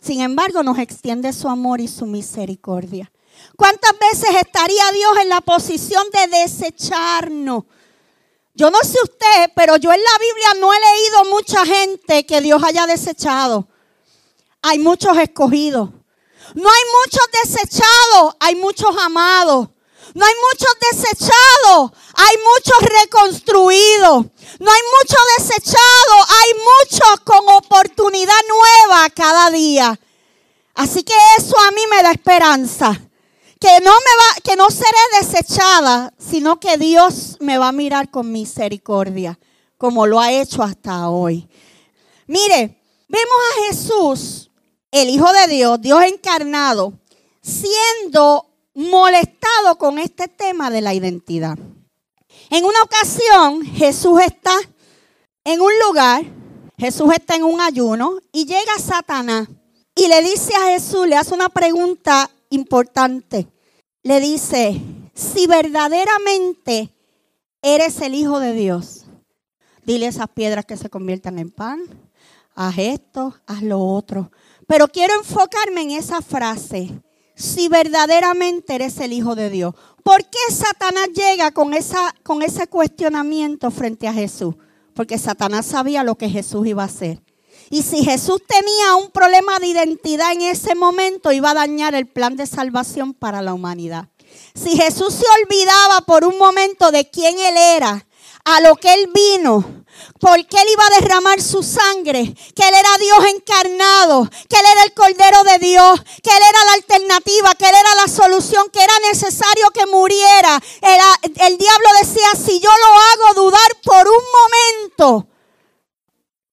Sin 0.00 0.20
embargo, 0.20 0.62
nos 0.62 0.78
extiende 0.78 1.32
su 1.32 1.48
amor 1.48 1.80
y 1.80 1.88
su 1.88 2.06
misericordia. 2.06 3.10
¿Cuántas 3.56 3.92
veces 3.98 4.30
estaría 4.36 4.90
Dios 4.92 5.18
en 5.22 5.28
la 5.28 5.40
posición 5.40 6.04
de 6.12 6.38
desecharnos? 6.38 7.64
Yo 8.54 8.70
no 8.70 8.78
sé 8.80 8.96
usted, 9.02 9.52
pero 9.54 9.76
yo 9.76 9.92
en 9.92 10.00
la 10.00 10.18
Biblia 10.18 10.48
no 10.60 10.72
he 10.72 10.78
leído 10.78 11.24
mucha 11.30 11.66
gente 11.66 12.24
que 12.24 12.40
Dios 12.40 12.62
haya 12.62 12.86
desechado 12.86 13.68
hay 14.68 14.78
muchos 14.78 15.16
escogidos. 15.18 15.90
No 16.54 16.68
hay 16.68 16.82
muchos 17.04 17.24
desechados, 17.42 18.36
hay 18.40 18.54
muchos 18.56 18.96
amados. 19.00 19.68
No 20.16 20.24
hay 20.24 20.32
muchos 20.50 20.74
desechados, 20.90 21.92
hay 22.14 22.36
muchos 22.38 23.02
reconstruidos. 23.02 24.24
No 24.58 24.70
hay 24.72 24.80
muchos 24.98 25.20
desechados, 25.36 26.26
hay 26.42 26.52
muchos 26.54 27.20
con 27.22 27.46
oportunidad 27.54 28.32
nueva 28.48 29.10
cada 29.10 29.50
día. 29.50 30.00
Así 30.74 31.02
que 31.02 31.12
eso 31.36 31.54
a 31.60 31.70
mí 31.72 31.82
me 31.90 32.02
da 32.02 32.12
esperanza. 32.12 32.98
Que 33.60 33.78
no, 33.80 33.90
me 33.90 33.90
va, 33.90 34.40
que 34.42 34.56
no 34.56 34.70
seré 34.70 35.20
desechada, 35.20 36.14
sino 36.18 36.58
que 36.60 36.78
Dios 36.78 37.36
me 37.40 37.58
va 37.58 37.68
a 37.68 37.72
mirar 37.72 38.10
con 38.10 38.32
misericordia, 38.32 39.38
como 39.76 40.06
lo 40.06 40.18
ha 40.18 40.32
hecho 40.32 40.62
hasta 40.62 41.10
hoy. 41.10 41.46
Mire, 42.26 42.82
vemos 43.06 43.36
a 43.50 43.66
Jesús 43.66 44.50
el 44.90 45.10
Hijo 45.10 45.30
de 45.30 45.46
Dios, 45.48 45.78
Dios 45.82 46.04
encarnado, 46.04 46.94
siendo 47.42 48.45
molestado 48.76 49.78
con 49.78 49.98
este 49.98 50.28
tema 50.28 50.70
de 50.70 50.82
la 50.82 50.92
identidad. 50.92 51.58
En 52.50 52.64
una 52.64 52.82
ocasión, 52.82 53.62
Jesús 53.62 54.20
está 54.20 54.52
en 55.44 55.62
un 55.62 55.72
lugar, 55.86 56.24
Jesús 56.76 57.10
está 57.14 57.36
en 57.36 57.44
un 57.44 57.60
ayuno 57.60 58.18
y 58.32 58.44
llega 58.44 58.78
Satanás 58.78 59.48
y 59.94 60.08
le 60.08 60.22
dice 60.22 60.54
a 60.54 60.72
Jesús, 60.72 61.06
le 61.06 61.16
hace 61.16 61.32
una 61.32 61.48
pregunta 61.48 62.30
importante. 62.50 63.48
Le 64.02 64.20
dice, 64.20 64.78
si 65.14 65.46
verdaderamente 65.46 66.92
eres 67.62 68.00
el 68.02 68.14
Hijo 68.14 68.38
de 68.40 68.52
Dios, 68.52 69.06
dile 69.84 70.06
esas 70.06 70.28
piedras 70.28 70.66
que 70.66 70.76
se 70.76 70.90
conviertan 70.90 71.38
en 71.38 71.50
pan, 71.50 71.80
haz 72.54 72.76
esto, 72.76 73.34
haz 73.46 73.62
lo 73.62 73.80
otro. 73.80 74.30
Pero 74.66 74.86
quiero 74.88 75.14
enfocarme 75.14 75.80
en 75.80 75.92
esa 75.92 76.20
frase. 76.20 76.90
Si 77.36 77.68
verdaderamente 77.68 78.74
eres 78.74 78.98
el 78.98 79.12
Hijo 79.12 79.34
de 79.34 79.50
Dios. 79.50 79.74
¿Por 80.02 80.24
qué 80.24 80.38
Satanás 80.50 81.08
llega 81.14 81.50
con, 81.52 81.74
esa, 81.74 82.14
con 82.22 82.42
ese 82.42 82.66
cuestionamiento 82.66 83.70
frente 83.70 84.08
a 84.08 84.12
Jesús? 84.12 84.54
Porque 84.94 85.18
Satanás 85.18 85.66
sabía 85.66 86.02
lo 86.02 86.16
que 86.16 86.30
Jesús 86.30 86.66
iba 86.66 86.82
a 86.82 86.86
hacer. 86.86 87.22
Y 87.68 87.82
si 87.82 88.04
Jesús 88.04 88.40
tenía 88.46 88.94
un 88.96 89.10
problema 89.10 89.58
de 89.58 89.66
identidad 89.66 90.32
en 90.32 90.42
ese 90.42 90.74
momento, 90.74 91.32
iba 91.32 91.50
a 91.50 91.54
dañar 91.54 91.94
el 91.94 92.06
plan 92.06 92.36
de 92.36 92.46
salvación 92.46 93.12
para 93.12 93.42
la 93.42 93.52
humanidad. 93.52 94.08
Si 94.54 94.76
Jesús 94.76 95.14
se 95.14 95.24
olvidaba 95.42 96.00
por 96.06 96.24
un 96.24 96.38
momento 96.38 96.90
de 96.90 97.10
quién 97.10 97.38
Él 97.38 97.56
era, 97.56 98.05
a 98.46 98.60
lo 98.60 98.76
que 98.76 98.94
Él 98.94 99.10
vino, 99.12 99.84
porque 100.20 100.56
Él 100.56 100.68
iba 100.72 100.84
a 100.86 101.00
derramar 101.00 101.42
su 101.42 101.64
sangre, 101.64 102.32
que 102.54 102.68
Él 102.68 102.74
era 102.78 102.96
Dios 102.98 103.34
encarnado, 103.34 104.30
que 104.48 104.56
Él 104.56 104.64
era 104.70 104.84
el 104.84 104.94
Cordero 104.94 105.42
de 105.42 105.58
Dios, 105.58 106.00
que 106.22 106.30
Él 106.30 106.42
era 106.48 106.64
la 106.64 106.72
alternativa, 106.74 107.54
que 107.56 107.68
Él 107.68 107.74
era 107.74 107.94
la 107.96 108.06
solución, 108.06 108.70
que 108.72 108.82
era 108.82 108.92
necesario 109.10 109.68
que 109.74 109.84
muriera. 109.86 110.60
el 110.80 111.58
diablo 111.58 111.88
decía, 112.00 112.28
si 112.36 112.60
yo 112.60 112.70
lo 112.70 113.24
hago 113.26 113.42
dudar 113.42 113.80
por 113.82 114.06
un 114.06 114.24
momento. 114.38 115.28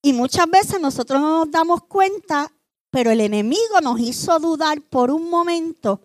Y 0.01 0.13
muchas 0.13 0.49
veces 0.49 0.81
nosotros 0.81 1.21
no 1.21 1.45
nos 1.45 1.51
damos 1.51 1.83
cuenta, 1.83 2.51
pero 2.89 3.11
el 3.11 3.21
enemigo 3.21 3.81
nos 3.83 3.99
hizo 3.99 4.39
dudar 4.39 4.81
por 4.81 5.11
un 5.11 5.29
momento 5.29 6.01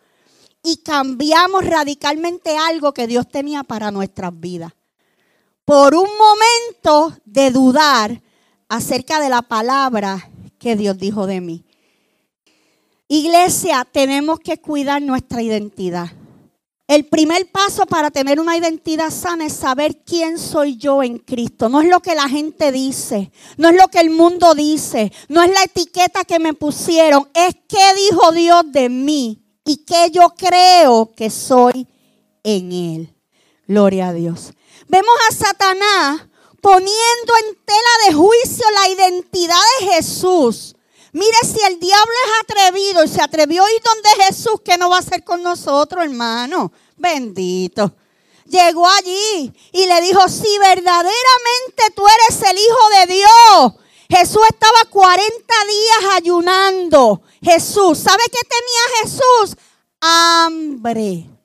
y 0.62 0.76
cambiamos 0.82 1.64
radicalmente 1.64 2.58
algo 2.58 2.92
que 2.92 3.06
Dios 3.06 3.26
tenía 3.26 3.64
para 3.64 3.90
nuestras 3.90 4.38
vidas 4.38 4.72
por 5.68 5.94
un 5.94 6.08
momento 6.16 7.14
de 7.26 7.50
dudar 7.50 8.22
acerca 8.70 9.20
de 9.20 9.28
la 9.28 9.42
palabra 9.42 10.30
que 10.58 10.76
Dios 10.76 10.96
dijo 10.96 11.26
de 11.26 11.42
mí. 11.42 11.62
Iglesia, 13.06 13.86
tenemos 13.92 14.40
que 14.40 14.62
cuidar 14.62 15.02
nuestra 15.02 15.42
identidad. 15.42 16.10
El 16.86 17.04
primer 17.04 17.52
paso 17.52 17.84
para 17.84 18.10
tener 18.10 18.40
una 18.40 18.56
identidad 18.56 19.10
sana 19.10 19.44
es 19.44 19.52
saber 19.52 20.04
quién 20.06 20.38
soy 20.38 20.78
yo 20.78 21.02
en 21.02 21.18
Cristo. 21.18 21.68
No 21.68 21.82
es 21.82 21.88
lo 21.90 22.00
que 22.00 22.14
la 22.14 22.30
gente 22.30 22.72
dice, 22.72 23.30
no 23.58 23.68
es 23.68 23.76
lo 23.76 23.88
que 23.88 24.00
el 24.00 24.08
mundo 24.08 24.54
dice, 24.54 25.12
no 25.28 25.42
es 25.42 25.52
la 25.52 25.64
etiqueta 25.64 26.24
que 26.24 26.38
me 26.38 26.54
pusieron, 26.54 27.28
es 27.34 27.54
qué 27.68 27.94
dijo 27.94 28.32
Dios 28.32 28.62
de 28.72 28.88
mí 28.88 29.44
y 29.66 29.84
qué 29.84 30.10
yo 30.10 30.30
creo 30.34 31.12
que 31.14 31.28
soy 31.28 31.86
en 32.42 32.72
Él. 32.72 33.17
Gloria 33.68 34.08
a 34.08 34.12
Dios 34.12 34.52
vemos 34.88 35.14
a 35.28 35.34
Satanás 35.34 36.22
poniendo 36.60 37.32
en 37.44 37.56
tela 37.64 38.06
de 38.06 38.14
juicio 38.14 38.64
la 38.72 38.88
identidad 38.88 39.60
de 39.80 39.86
Jesús. 39.92 40.74
Mire, 41.12 41.36
si 41.42 41.64
el 41.64 41.78
diablo 41.78 42.12
es 42.26 42.42
atrevido 42.42 43.04
y 43.04 43.08
se 43.08 43.22
atrevió 43.22 43.64
a 43.64 43.72
ir 43.72 43.80
donde 43.82 44.24
Jesús, 44.24 44.60
¿qué 44.64 44.76
no 44.76 44.90
va 44.90 44.96
a 44.96 45.00
hacer 45.00 45.22
con 45.24 45.42
nosotros, 45.42 46.04
hermano? 46.04 46.72
Bendito. 46.96 47.94
Llegó 48.46 48.88
allí 48.88 49.52
y 49.72 49.86
le 49.86 50.00
dijo, 50.00 50.26
si 50.28 50.58
verdaderamente 50.58 51.90
tú 51.94 52.02
eres 52.06 52.42
el 52.42 52.58
Hijo 52.58 53.06
de 53.06 53.14
Dios. 53.14 53.72
Jesús 54.10 54.42
estaba 54.50 54.84
40 54.90 55.54
días 55.64 56.14
ayunando. 56.14 57.22
Jesús, 57.42 57.98
¿sabe 57.98 58.22
qué 58.32 58.40
tenía 58.48 59.02
Jesús? 59.02 59.56
Hambre. 60.00 61.37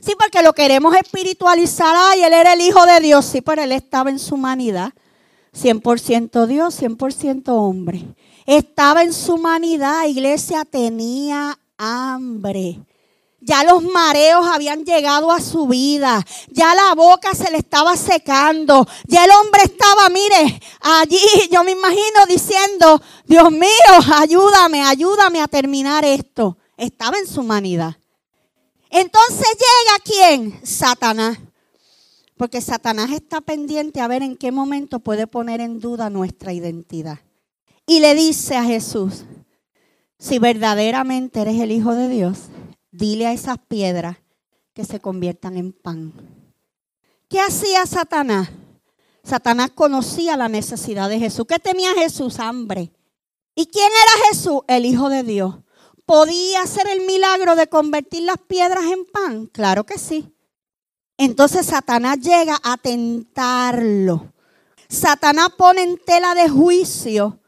Sí, 0.00 0.14
porque 0.18 0.42
lo 0.42 0.52
queremos 0.52 0.94
espiritualizar. 0.96 1.94
Ay, 1.96 2.22
él 2.22 2.32
era 2.32 2.54
el 2.54 2.60
Hijo 2.60 2.84
de 2.86 3.00
Dios. 3.00 3.24
Sí, 3.26 3.42
pero 3.42 3.62
él 3.62 3.72
estaba 3.72 4.10
en 4.10 4.18
su 4.18 4.34
humanidad. 4.34 4.92
100% 5.54 6.46
Dios, 6.46 6.80
100% 6.80 7.48
hombre. 7.48 8.04
Estaba 8.46 9.02
en 9.02 9.12
su 9.12 9.34
humanidad. 9.34 10.06
Iglesia 10.06 10.64
tenía 10.64 11.58
hambre. 11.76 12.80
Ya 13.42 13.64
los 13.64 13.82
mareos 13.82 14.46
habían 14.46 14.84
llegado 14.84 15.32
a 15.32 15.40
su 15.40 15.66
vida. 15.66 16.24
Ya 16.48 16.74
la 16.74 16.94
boca 16.94 17.34
se 17.34 17.50
le 17.50 17.58
estaba 17.58 17.96
secando. 17.96 18.86
Ya 19.06 19.24
el 19.24 19.30
hombre 19.30 19.62
estaba, 19.64 20.08
mire, 20.08 20.60
allí 20.80 21.18
yo 21.50 21.64
me 21.64 21.72
imagino 21.72 22.26
diciendo, 22.28 23.00
Dios 23.24 23.50
mío, 23.50 23.68
ayúdame, 24.14 24.82
ayúdame 24.82 25.40
a 25.40 25.48
terminar 25.48 26.04
esto. 26.04 26.58
Estaba 26.76 27.18
en 27.18 27.26
su 27.26 27.40
humanidad. 27.40 27.99
Entonces 28.90 29.46
llega 29.54 30.04
quién? 30.04 30.66
Satanás. 30.66 31.38
Porque 32.36 32.60
Satanás 32.60 33.10
está 33.10 33.40
pendiente 33.40 34.00
a 34.00 34.08
ver 34.08 34.22
en 34.22 34.36
qué 34.36 34.50
momento 34.50 35.00
puede 35.00 35.26
poner 35.26 35.60
en 35.60 35.78
duda 35.78 36.10
nuestra 36.10 36.52
identidad. 36.52 37.20
Y 37.86 38.00
le 38.00 38.14
dice 38.14 38.56
a 38.56 38.64
Jesús, 38.64 39.24
si 40.18 40.38
verdaderamente 40.38 41.40
eres 41.40 41.60
el 41.60 41.72
Hijo 41.72 41.94
de 41.94 42.08
Dios, 42.08 42.38
dile 42.90 43.26
a 43.26 43.32
esas 43.32 43.58
piedras 43.58 44.16
que 44.74 44.84
se 44.84 45.00
conviertan 45.00 45.56
en 45.56 45.72
pan. 45.72 46.12
¿Qué 47.28 47.40
hacía 47.40 47.86
Satanás? 47.86 48.48
Satanás 49.22 49.70
conocía 49.70 50.36
la 50.36 50.48
necesidad 50.48 51.08
de 51.08 51.18
Jesús. 51.18 51.46
¿Qué 51.46 51.58
tenía 51.58 51.94
Jesús? 51.94 52.40
Hambre. 52.40 52.90
¿Y 53.54 53.66
quién 53.66 53.86
era 53.86 54.28
Jesús? 54.28 54.62
El 54.66 54.86
Hijo 54.86 55.08
de 55.08 55.22
Dios. 55.22 55.56
¿Podía 56.10 56.62
hacer 56.62 56.88
el 56.88 57.06
milagro 57.06 57.54
de 57.54 57.68
convertir 57.68 58.24
las 58.24 58.38
piedras 58.38 58.82
en 58.86 59.04
pan? 59.04 59.46
Claro 59.46 59.84
que 59.84 59.96
sí. 59.96 60.34
Entonces 61.16 61.66
Satanás 61.66 62.18
llega 62.18 62.58
a 62.64 62.76
tentarlo. 62.78 64.32
Satanás 64.88 65.50
pone 65.56 65.84
en 65.84 65.98
tela 65.98 66.34
de 66.34 66.48
juicio 66.48 67.38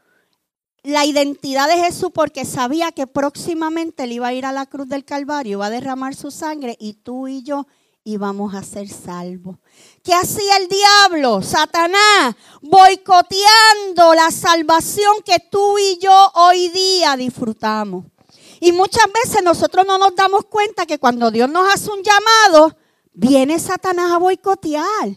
la 0.81 1.03
identidad 1.03 1.67
de 1.67 1.75
Jesús 1.75 2.11
porque 2.13 2.45
sabía 2.45 2.93
que 2.93 3.05
próximamente 3.05 4.05
él 4.05 4.13
iba 4.13 4.27
a 4.27 4.33
ir 4.33 4.45
a 4.45 4.53
la 4.53 4.65
cruz 4.65 4.87
del 4.87 5.03
Calvario, 5.03 5.57
iba 5.57 5.65
a 5.65 5.69
derramar 5.69 6.15
su 6.15 6.31
sangre 6.31 6.77
y 6.79 6.93
tú 6.93 7.27
y 7.27 7.43
yo 7.43 7.67
íbamos 8.05 8.55
a 8.55 8.63
ser 8.63 8.87
salvos. 8.87 9.57
¿Qué 10.05 10.13
hacía 10.13 10.55
el 10.55 10.69
diablo? 10.69 11.41
Satanás 11.41 12.33
boicoteando 12.61 14.13
la 14.15 14.31
salvación 14.31 15.15
que 15.25 15.39
tú 15.51 15.77
y 15.77 15.97
yo 15.97 16.31
hoy 16.35 16.69
día 16.69 17.17
disfrutamos. 17.17 18.05
Y 18.63 18.71
muchas 18.71 19.03
veces 19.11 19.43
nosotros 19.43 19.85
no 19.85 19.97
nos 19.97 20.15
damos 20.15 20.45
cuenta 20.45 20.85
que 20.85 20.97
cuando 20.97 21.29
Dios 21.29 21.49
nos 21.49 21.67
hace 21.67 21.91
un 21.91 22.01
llamado, 22.01 22.73
viene 23.11 23.59
Satanás 23.59 24.13
a 24.13 24.19
boicotear. 24.19 25.09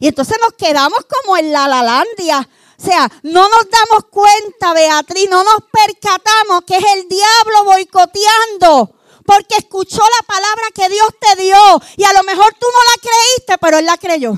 Y 0.00 0.08
entonces 0.08 0.36
nos 0.42 0.54
quedamos 0.54 0.98
como 1.06 1.36
en 1.36 1.52
la 1.52 1.68
lalandia. 1.68 2.48
O 2.76 2.82
sea, 2.84 3.08
no 3.22 3.48
nos 3.48 3.70
damos 3.70 4.06
cuenta, 4.10 4.72
Beatriz, 4.72 5.30
no 5.30 5.44
nos 5.44 5.58
percatamos 5.70 6.62
que 6.66 6.78
es 6.78 6.84
el 6.96 7.08
diablo 7.08 7.64
boicoteando. 7.66 8.96
Porque 9.24 9.58
escuchó 9.58 10.00
la 10.00 10.26
palabra 10.26 10.64
que 10.74 10.88
Dios 10.88 11.10
te 11.20 11.42
dio. 11.42 11.80
Y 11.96 12.02
a 12.02 12.12
lo 12.12 12.24
mejor 12.24 12.52
tú 12.58 12.66
no 12.66 12.80
la 12.90 13.08
creíste, 13.08 13.58
pero 13.60 13.78
Él 13.78 13.86
la 13.86 13.98
creyó. 13.98 14.32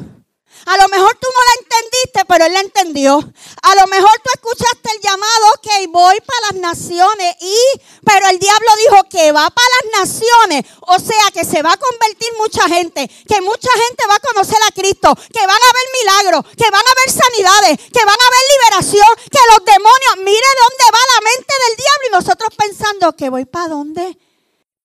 A 0.66 0.76
lo 0.76 0.88
mejor 0.88 1.16
tú 1.21 1.26
no 1.26 1.40
la 1.42 1.54
entendiste, 1.61 2.25
pero 2.26 2.47
él 2.47 2.52
la 2.52 2.61
entendió. 2.61 3.19
A 3.62 3.75
lo 3.75 3.87
mejor 3.88 4.11
tú 4.23 4.31
escuchaste 4.35 4.90
el 4.95 5.00
llamado, 5.00 5.45
ok, 5.57 5.69
voy 5.90 6.16
para 6.21 6.52
las 6.52 6.61
naciones. 6.61 7.35
Y, 7.40 7.59
pero 8.04 8.28
el 8.28 8.38
diablo 8.38 8.71
dijo 8.85 9.02
que 9.11 9.33
va 9.33 9.50
para 9.50 9.75
las 9.83 10.07
naciones. 10.07 10.64
O 10.83 10.99
sea, 11.00 11.25
que 11.35 11.45
se 11.45 11.62
va 11.62 11.73
a 11.73 11.76
convertir 11.76 12.28
mucha 12.38 12.69
gente. 12.69 13.09
Que 13.26 13.40
mucha 13.40 13.71
gente 13.71 14.07
va 14.09 14.14
a 14.14 14.21
conocer 14.21 14.59
a 14.69 14.73
Cristo. 14.73 15.14
Que 15.14 15.47
van 15.47 15.50
a 15.50 15.73
ver 15.75 15.87
milagros. 15.99 16.45
Que 16.57 16.71
van 16.71 16.83
a 16.83 16.95
ver 17.00 17.11
sanidades. 17.11 17.78
Que 17.90 18.04
van 18.04 18.19
a 18.23 18.31
ver 18.31 18.45
liberación. 18.54 19.11
Que 19.31 19.42
los 19.50 19.64
demonios, 19.66 20.14
mire 20.19 20.49
dónde 20.62 20.85
va 20.95 21.02
la 21.14 21.21
mente 21.26 21.54
del 21.66 21.76
diablo. 21.76 22.07
Y 22.07 22.12
nosotros 22.12 22.50
pensando, 22.57 23.16
que 23.16 23.31
voy 23.31 23.47
para 23.47 23.69
dónde. 23.69 24.16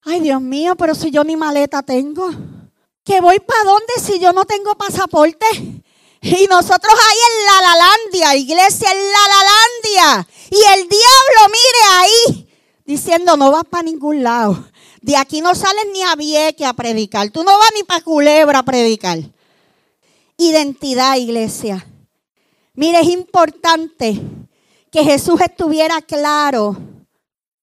Ay, 0.03 0.21
Dios 0.21 0.41
mío, 0.41 0.75
pero 0.75 0.95
si 0.95 1.11
yo 1.11 1.23
ni 1.23 1.35
maleta 1.35 1.83
tengo 1.83 2.56
que 3.07 3.21
voy 3.21 3.39
para 3.39 3.63
dónde 3.63 3.93
si 4.03 4.19
yo 4.19 4.33
no 4.33 4.43
tengo 4.43 4.75
pasaporte. 4.75 5.45
Y 6.21 6.47
nosotros 6.47 6.93
ahí 6.93 7.17
en 7.29 7.45
la 7.45 7.61
Lalandia, 7.61 8.35
iglesia 8.35 8.91
en 8.91 8.97
la 8.97 10.03
Lalandia. 10.03 10.27
Y 10.49 10.57
el 10.73 10.89
diablo, 10.89 11.47
mire 11.47 11.93
ahí, 11.93 12.49
diciendo, 12.83 13.37
no 13.37 13.49
vas 13.51 13.63
para 13.63 13.83
ningún 13.83 14.23
lado. 14.23 14.61
De 15.01 15.15
aquí 15.15 15.39
no 15.39 15.55
sales 15.55 15.85
ni 15.93 16.01
a 16.03 16.15
Vieque 16.15 16.65
a 16.65 16.73
predicar. 16.73 17.29
Tú 17.29 17.45
no 17.45 17.57
vas 17.57 17.69
ni 17.75 17.83
para 17.83 18.03
Culebra 18.03 18.59
a 18.59 18.63
predicar. 18.63 19.19
Identidad, 20.35 21.15
iglesia. 21.15 21.87
Mire, 22.73 22.99
es 22.99 23.07
importante 23.07 24.19
que 24.91 25.03
Jesús 25.05 25.39
estuviera 25.39 26.01
claro 26.01 26.75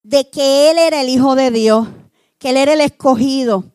de 0.03 0.31
que 0.31 0.71
Él 0.71 0.79
era 0.79 1.03
el 1.03 1.11
Hijo 1.11 1.35
de 1.35 1.51
Dios, 1.51 1.87
que 2.39 2.49
Él 2.49 2.57
era 2.57 2.73
el 2.73 2.81
escogido 2.81 3.74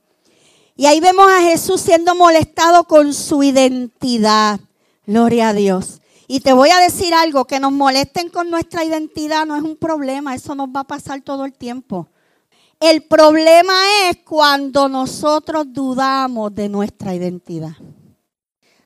y 0.79 0.85
ahí 0.85 1.01
vemos 1.01 1.29
a 1.29 1.41
Jesús 1.41 1.81
siendo 1.81 2.15
molestado 2.15 2.85
con 2.85 3.13
su 3.13 3.43
identidad. 3.43 4.61
Gloria 5.05 5.49
a 5.49 5.53
Dios. 5.53 5.99
Y 6.25 6.39
te 6.39 6.53
voy 6.53 6.69
a 6.69 6.79
decir 6.79 7.13
algo, 7.13 7.43
que 7.43 7.59
nos 7.59 7.73
molesten 7.73 8.29
con 8.29 8.49
nuestra 8.49 8.85
identidad 8.85 9.45
no 9.45 9.57
es 9.57 9.61
un 9.61 9.75
problema, 9.75 10.33
eso 10.33 10.55
nos 10.55 10.69
va 10.69 10.79
a 10.79 10.83
pasar 10.85 11.19
todo 11.19 11.43
el 11.43 11.51
tiempo. 11.51 12.07
El 12.79 13.03
problema 13.03 13.73
es 14.05 14.19
cuando 14.23 14.87
nosotros 14.87 15.65
dudamos 15.67 16.55
de 16.55 16.69
nuestra 16.69 17.13
identidad. 17.13 17.73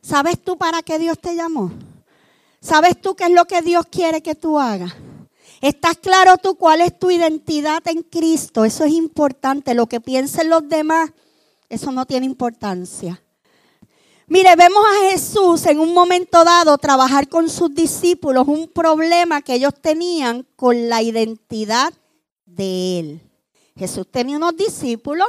¿Sabes 0.01 0.43
tú 0.43 0.57
para 0.57 0.81
qué 0.81 0.97
Dios 0.97 1.19
te 1.19 1.35
llamó? 1.35 1.71
¿Sabes 2.59 2.99
tú 2.99 3.13
qué 3.13 3.25
es 3.25 3.31
lo 3.31 3.45
que 3.45 3.61
Dios 3.61 3.85
quiere 3.91 4.23
que 4.23 4.33
tú 4.33 4.59
hagas? 4.59 4.95
¿Estás 5.61 5.97
claro 5.97 6.37
tú 6.37 6.55
cuál 6.55 6.81
es 6.81 6.97
tu 6.97 7.11
identidad 7.11 7.83
en 7.85 8.01
Cristo? 8.01 8.65
Eso 8.65 8.83
es 8.83 8.93
importante. 8.93 9.75
Lo 9.75 9.85
que 9.85 10.01
piensen 10.01 10.49
los 10.49 10.67
demás 10.67 11.11
eso 11.73 11.91
no 11.91 12.05
tiene 12.05 12.25
importancia. 12.25 13.21
Mire, 14.27 14.55
vemos 14.55 14.83
a 14.85 15.11
Jesús 15.11 15.65
en 15.65 15.79
un 15.79 15.93
momento 15.93 16.43
dado 16.43 16.77
trabajar 16.77 17.27
con 17.27 17.49
sus 17.49 17.73
discípulos 17.73 18.47
un 18.47 18.67
problema 18.67 19.41
que 19.41 19.55
ellos 19.55 19.73
tenían 19.81 20.47
con 20.55 20.87
la 20.87 21.01
identidad 21.01 21.93
de 22.45 22.99
Él. 22.99 23.21
Jesús 23.75 24.07
tenía 24.09 24.37
unos 24.37 24.55
discípulos 24.55 25.27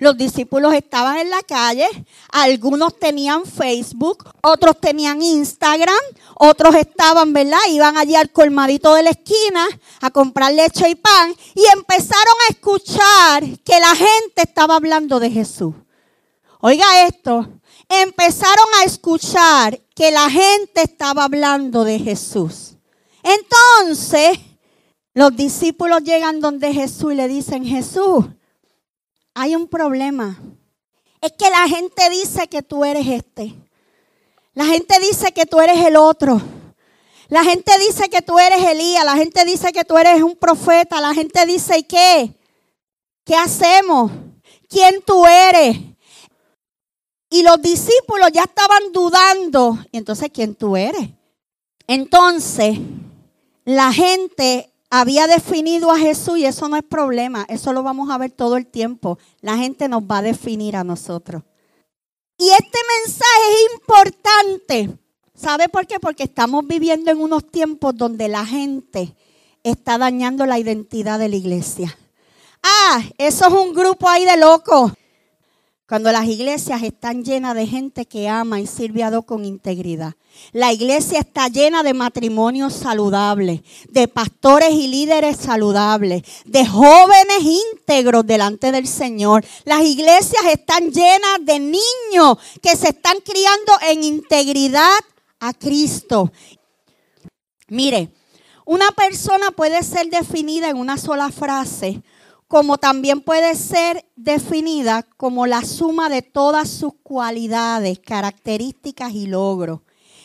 los 0.00 0.16
discípulos 0.16 0.72
estaban 0.74 1.18
en 1.18 1.30
la 1.30 1.42
calle, 1.42 1.86
algunos 2.30 2.98
tenían 2.98 3.44
Facebook, 3.44 4.24
otros 4.42 4.80
tenían 4.80 5.20
Instagram, 5.20 5.94
otros 6.36 6.74
estaban, 6.74 7.32
¿verdad? 7.34 7.58
Iban 7.68 7.98
allí 7.98 8.16
al 8.16 8.30
colmadito 8.30 8.94
de 8.94 9.02
la 9.02 9.10
esquina 9.10 9.68
a 10.00 10.10
comprar 10.10 10.54
leche 10.54 10.88
y 10.88 10.94
pan 10.94 11.34
y 11.54 11.62
empezaron 11.76 12.34
a 12.48 12.52
escuchar 12.52 13.44
que 13.62 13.78
la 13.78 13.94
gente 13.94 14.42
estaba 14.42 14.76
hablando 14.76 15.20
de 15.20 15.30
Jesús. 15.30 15.74
Oiga 16.60 17.06
esto, 17.06 17.46
empezaron 17.88 18.66
a 18.80 18.84
escuchar 18.84 19.78
que 19.94 20.10
la 20.10 20.30
gente 20.30 20.82
estaba 20.82 21.24
hablando 21.24 21.84
de 21.84 21.98
Jesús. 21.98 22.76
Entonces, 23.22 24.38
los 25.12 25.36
discípulos 25.36 26.02
llegan 26.04 26.40
donde 26.40 26.72
Jesús 26.72 27.12
y 27.12 27.16
le 27.16 27.28
dicen, 27.28 27.66
Jesús, 27.66 28.24
hay 29.40 29.56
un 29.56 29.68
problema. 29.68 30.38
Es 31.22 31.32
que 31.32 31.48
la 31.48 31.66
gente 31.66 32.10
dice 32.10 32.46
que 32.46 32.60
tú 32.60 32.84
eres 32.84 33.06
este. 33.06 33.54
La 34.52 34.66
gente 34.66 35.00
dice 35.00 35.32
que 35.32 35.46
tú 35.46 35.60
eres 35.60 35.78
el 35.78 35.96
otro. 35.96 36.42
La 37.28 37.42
gente 37.42 37.72
dice 37.78 38.10
que 38.10 38.20
tú 38.20 38.38
eres 38.38 38.62
Elías. 38.62 39.02
La 39.02 39.16
gente 39.16 39.42
dice 39.46 39.72
que 39.72 39.82
tú 39.82 39.96
eres 39.96 40.22
un 40.22 40.36
profeta. 40.36 41.00
La 41.00 41.14
gente 41.14 41.46
dice, 41.46 41.78
¿y 41.78 41.84
qué? 41.84 42.34
¿Qué 43.24 43.34
hacemos? 43.34 44.12
¿Quién 44.68 45.00
tú 45.06 45.24
eres? 45.26 45.78
Y 47.30 47.42
los 47.42 47.62
discípulos 47.62 48.30
ya 48.34 48.42
estaban 48.42 48.92
dudando. 48.92 49.78
Y 49.90 49.96
entonces, 49.96 50.28
¿quién 50.34 50.54
tú 50.54 50.76
eres? 50.76 51.08
Entonces, 51.86 52.78
la 53.64 53.90
gente 53.90 54.69
había 54.90 55.28
definido 55.28 55.90
a 55.92 55.98
Jesús 55.98 56.38
y 56.38 56.44
eso 56.44 56.68
no 56.68 56.76
es 56.76 56.82
problema, 56.82 57.46
eso 57.48 57.72
lo 57.72 57.82
vamos 57.82 58.10
a 58.10 58.18
ver 58.18 58.32
todo 58.32 58.56
el 58.56 58.66
tiempo. 58.66 59.18
La 59.40 59.56
gente 59.56 59.88
nos 59.88 60.02
va 60.02 60.18
a 60.18 60.22
definir 60.22 60.76
a 60.76 60.84
nosotros. 60.84 61.42
Y 62.36 62.50
este 62.50 62.78
mensaje 63.04 63.42
es 63.52 63.72
importante. 63.74 64.98
¿Sabe 65.34 65.68
por 65.68 65.86
qué? 65.86 66.00
Porque 66.00 66.24
estamos 66.24 66.66
viviendo 66.66 67.10
en 67.10 67.20
unos 67.20 67.50
tiempos 67.50 67.96
donde 67.96 68.28
la 68.28 68.44
gente 68.44 69.14
está 69.62 69.96
dañando 69.96 70.44
la 70.44 70.58
identidad 70.58 71.18
de 71.18 71.28
la 71.28 71.36
iglesia. 71.36 71.96
Ah, 72.62 73.02
eso 73.16 73.46
es 73.46 73.52
un 73.52 73.72
grupo 73.72 74.08
ahí 74.08 74.24
de 74.24 74.36
locos. 74.36 74.92
Cuando 75.90 76.12
las 76.12 76.26
iglesias 76.26 76.84
están 76.84 77.24
llenas 77.24 77.56
de 77.56 77.66
gente 77.66 78.06
que 78.06 78.28
ama 78.28 78.60
y 78.60 78.68
sirve 78.68 79.02
a 79.02 79.10
Dios 79.10 79.24
con 79.24 79.44
integridad. 79.44 80.12
La 80.52 80.72
iglesia 80.72 81.18
está 81.18 81.48
llena 81.48 81.82
de 81.82 81.94
matrimonios 81.94 82.74
saludables, 82.74 83.62
de 83.88 84.06
pastores 84.06 84.70
y 84.70 84.86
líderes 84.86 85.36
saludables, 85.38 86.22
de 86.44 86.64
jóvenes 86.64 87.42
íntegros 87.42 88.24
delante 88.24 88.70
del 88.70 88.86
Señor. 88.86 89.44
Las 89.64 89.82
iglesias 89.82 90.44
están 90.52 90.92
llenas 90.92 91.38
de 91.40 91.58
niños 91.58 92.38
que 92.62 92.76
se 92.76 92.90
están 92.90 93.16
criando 93.24 93.72
en 93.88 94.04
integridad 94.04 95.00
a 95.40 95.52
Cristo. 95.54 96.30
Mire, 97.66 98.10
una 98.64 98.92
persona 98.92 99.50
puede 99.50 99.82
ser 99.82 100.08
definida 100.08 100.68
en 100.68 100.76
una 100.76 100.96
sola 100.96 101.32
frase 101.32 102.00
como 102.50 102.78
también 102.78 103.20
puede 103.20 103.54
ser 103.54 104.04
definida 104.16 105.04
como 105.16 105.46
la 105.46 105.62
suma 105.64 106.08
de 106.08 106.20
todas 106.20 106.68
sus 106.68 106.94
cualidades, 107.00 108.00
características 108.00 109.12
y 109.12 109.28
logros. 109.28 109.82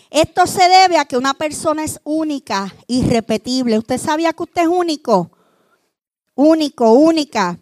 Esto 0.10 0.48
se 0.48 0.67
debe 0.67 0.98
a 0.98 1.05
que 1.05 1.17
una 1.17 1.36
persona 1.36 1.84
es 1.84 2.00
única, 2.03 2.74
irrepetible. 2.88 3.77
¿Usted 3.77 4.00
sabía 4.00 4.34
que 4.34 4.41
usted 4.41 4.63
es 4.63 4.67
único? 4.67 5.30
Único, 6.34 6.93
única. 6.93 7.60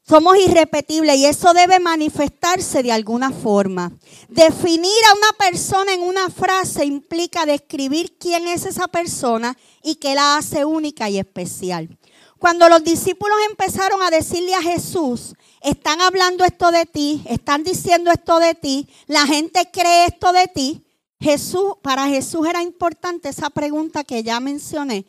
Somos 0.00 0.38
irrepetibles 0.38 1.18
y 1.18 1.26
eso 1.26 1.52
debe 1.52 1.78
manifestarse 1.78 2.82
de 2.82 2.90
alguna 2.90 3.32
forma. 3.32 3.92
Definir 4.30 5.04
a 5.10 5.14
una 5.14 5.32
persona 5.38 5.92
en 5.92 6.00
una 6.00 6.30
frase 6.30 6.86
implica 6.86 7.44
describir 7.44 8.16
quién 8.16 8.48
es 8.48 8.64
esa 8.64 8.88
persona 8.88 9.58
y 9.82 9.96
qué 9.96 10.14
la 10.14 10.38
hace 10.38 10.64
única 10.64 11.10
y 11.10 11.18
especial. 11.18 11.98
Cuando 12.44 12.68
los 12.68 12.84
discípulos 12.84 13.38
empezaron 13.48 14.02
a 14.02 14.10
decirle 14.10 14.54
a 14.54 14.60
Jesús, 14.60 15.34
están 15.62 16.02
hablando 16.02 16.44
esto 16.44 16.70
de 16.72 16.84
ti, 16.84 17.24
están 17.24 17.64
diciendo 17.64 18.10
esto 18.10 18.38
de 18.38 18.54
ti, 18.54 18.86
la 19.06 19.26
gente 19.26 19.70
cree 19.72 20.04
esto 20.04 20.30
de 20.30 20.46
ti, 20.48 20.84
Jesús, 21.18 21.72
para 21.80 22.06
Jesús 22.06 22.46
era 22.46 22.62
importante 22.62 23.30
esa 23.30 23.48
pregunta 23.48 24.04
que 24.04 24.22
ya 24.22 24.40
mencioné. 24.40 25.06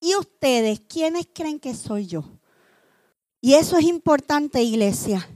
¿Y 0.00 0.16
ustedes 0.16 0.80
quiénes 0.80 1.28
creen 1.32 1.60
que 1.60 1.72
soy 1.76 2.08
yo? 2.08 2.24
Y 3.40 3.54
eso 3.54 3.78
es 3.78 3.84
importante, 3.84 4.60
iglesia. 4.60 5.30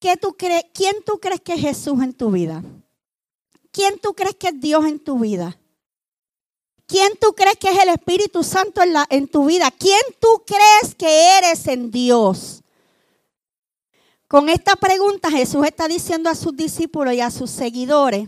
¿Qué 0.00 0.16
tú 0.16 0.34
¿Quién 0.34 0.96
tú 1.04 1.20
crees 1.20 1.42
que 1.42 1.52
es 1.52 1.60
Jesús 1.60 2.02
en 2.02 2.14
tu 2.14 2.30
vida? 2.30 2.64
¿Quién 3.70 3.98
tú 3.98 4.14
crees 4.14 4.36
que 4.36 4.48
es 4.48 4.58
Dios 4.58 4.86
en 4.86 4.98
tu 4.98 5.18
vida? 5.18 5.58
¿Quién 6.88 7.12
tú 7.20 7.34
crees 7.34 7.58
que 7.58 7.70
es 7.70 7.78
el 7.80 7.90
Espíritu 7.90 8.42
Santo 8.42 8.82
en, 8.82 8.94
la, 8.94 9.06
en 9.10 9.28
tu 9.28 9.44
vida? 9.44 9.70
¿Quién 9.70 10.00
tú 10.18 10.42
crees 10.46 10.94
que 10.94 11.36
eres 11.36 11.66
en 11.68 11.90
Dios? 11.90 12.62
Con 14.26 14.48
esta 14.48 14.74
pregunta 14.74 15.30
Jesús 15.30 15.66
está 15.66 15.86
diciendo 15.86 16.30
a 16.30 16.34
sus 16.34 16.56
discípulos 16.56 17.12
y 17.12 17.20
a 17.20 17.30
sus 17.30 17.50
seguidores, 17.50 18.26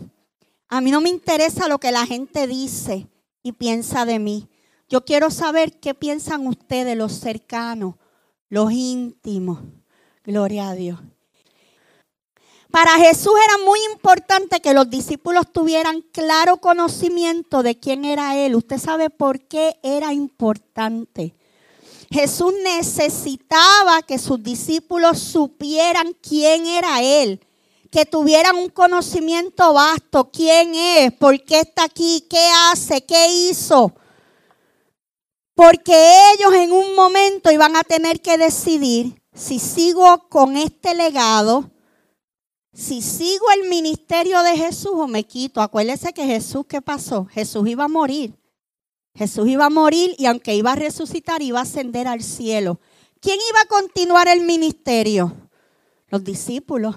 a 0.69 0.79
mí 0.79 0.91
no 0.91 1.01
me 1.01 1.09
interesa 1.09 1.67
lo 1.67 1.79
que 1.79 1.91
la 1.91 2.05
gente 2.05 2.45
dice 2.45 3.07
y 3.41 3.53
piensa 3.53 4.05
de 4.05 4.19
mí. 4.19 4.47
Yo 4.87 5.05
quiero 5.05 5.31
saber 5.31 5.79
qué 5.79 5.95
piensan 5.95 6.45
ustedes, 6.45 6.95
los 6.95 7.13
cercanos, 7.13 7.95
los 8.47 8.71
íntimos. 8.71 9.59
Gloria 10.23 10.69
a 10.69 10.75
Dios. 10.75 10.99
Para 12.71 12.97
Jesús 12.97 13.33
era 13.45 13.65
muy 13.65 13.79
importante 13.91 14.61
que 14.61 14.73
los 14.73 14.89
discípulos 14.89 15.45
tuvieran 15.51 16.01
claro 16.13 16.57
conocimiento 16.57 17.63
de 17.63 17.77
quién 17.77 18.05
era 18.05 18.37
Él. 18.37 18.55
Usted 18.55 18.77
sabe 18.77 19.09
por 19.09 19.41
qué 19.41 19.77
era 19.83 20.13
importante. 20.13 21.35
Jesús 22.09 22.53
necesitaba 22.63 24.01
que 24.03 24.17
sus 24.17 24.41
discípulos 24.41 25.19
supieran 25.19 26.15
quién 26.21 26.65
era 26.65 27.01
Él, 27.01 27.41
que 27.91 28.05
tuvieran 28.05 28.55
un 28.55 28.69
conocimiento 28.69 29.73
vasto, 29.73 30.31
quién 30.31 30.73
es, 30.73 31.11
por 31.13 31.43
qué 31.43 31.59
está 31.59 31.83
aquí, 31.83 32.25
qué 32.29 32.49
hace, 32.69 33.01
qué 33.01 33.27
hizo. 33.49 33.93
Porque 35.55 36.33
ellos 36.33 36.53
en 36.53 36.71
un 36.71 36.95
momento 36.95 37.51
iban 37.51 37.75
a 37.75 37.83
tener 37.83 38.21
que 38.21 38.37
decidir 38.37 39.21
si 39.33 39.59
sigo 39.59 40.29
con 40.29 40.55
este 40.55 40.95
legado 40.95 41.69
si 42.73 43.01
sigo 43.01 43.45
el 43.51 43.69
ministerio 43.69 44.41
de 44.43 44.55
Jesús 44.55 44.93
o 44.95 45.07
me 45.07 45.25
quito, 45.25 45.61
acuérdese 45.61 46.13
que 46.13 46.25
Jesús, 46.25 46.65
¿qué 46.67 46.81
pasó? 46.81 47.25
Jesús 47.25 47.67
iba 47.67 47.85
a 47.85 47.89
morir. 47.89 48.33
Jesús 49.13 49.47
iba 49.49 49.65
a 49.65 49.69
morir 49.69 50.15
y 50.17 50.25
aunque 50.25 50.55
iba 50.55 50.71
a 50.71 50.75
resucitar, 50.75 51.41
iba 51.41 51.59
a 51.59 51.63
ascender 51.63 52.07
al 52.07 52.23
cielo. 52.23 52.79
¿Quién 53.19 53.37
iba 53.49 53.61
a 53.61 53.65
continuar 53.65 54.27
el 54.29 54.41
ministerio? 54.41 55.35
Los 56.07 56.23
discípulos. 56.23 56.95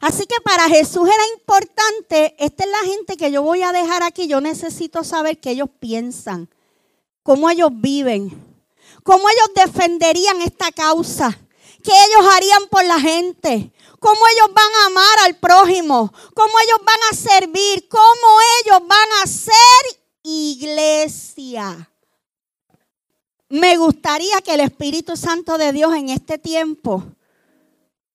Así 0.00 0.26
que 0.26 0.36
para 0.44 0.68
Jesús 0.68 1.08
era 1.08 1.38
importante, 1.38 2.34
esta 2.38 2.64
es 2.64 2.70
la 2.70 2.90
gente 2.90 3.16
que 3.16 3.30
yo 3.30 3.42
voy 3.42 3.62
a 3.62 3.72
dejar 3.72 4.02
aquí, 4.02 4.26
yo 4.26 4.40
necesito 4.40 5.04
saber 5.04 5.38
qué 5.38 5.52
ellos 5.52 5.70
piensan, 5.80 6.50
cómo 7.22 7.48
ellos 7.48 7.70
viven, 7.72 8.30
cómo 9.02 9.24
ellos 9.28 9.66
defenderían 9.66 10.42
esta 10.42 10.70
causa, 10.72 11.38
qué 11.82 11.92
ellos 11.92 12.34
harían 12.34 12.66
por 12.70 12.84
la 12.84 13.00
gente, 13.00 13.72
cómo 14.06 14.20
ellos 14.36 14.54
van 14.54 14.72
a 14.72 14.86
amar 14.86 15.18
al 15.24 15.34
prójimo, 15.34 16.12
cómo 16.32 16.52
ellos 16.64 16.78
van 16.84 16.98
a 17.10 17.16
servir, 17.16 17.88
cómo 17.88 18.38
ellos 18.62 18.86
van 18.86 19.08
a 19.20 19.26
ser 19.26 20.00
iglesia. 20.22 21.90
Me 23.48 23.76
gustaría 23.76 24.40
que 24.42 24.54
el 24.54 24.60
Espíritu 24.60 25.16
Santo 25.16 25.58
de 25.58 25.72
Dios 25.72 25.92
en 25.96 26.10
este 26.10 26.38
tiempo 26.38 27.02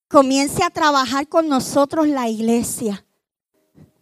comience 0.08 0.64
a 0.64 0.70
trabajar 0.70 1.28
con 1.28 1.50
nosotros 1.50 2.08
la 2.08 2.30
iglesia. 2.30 3.06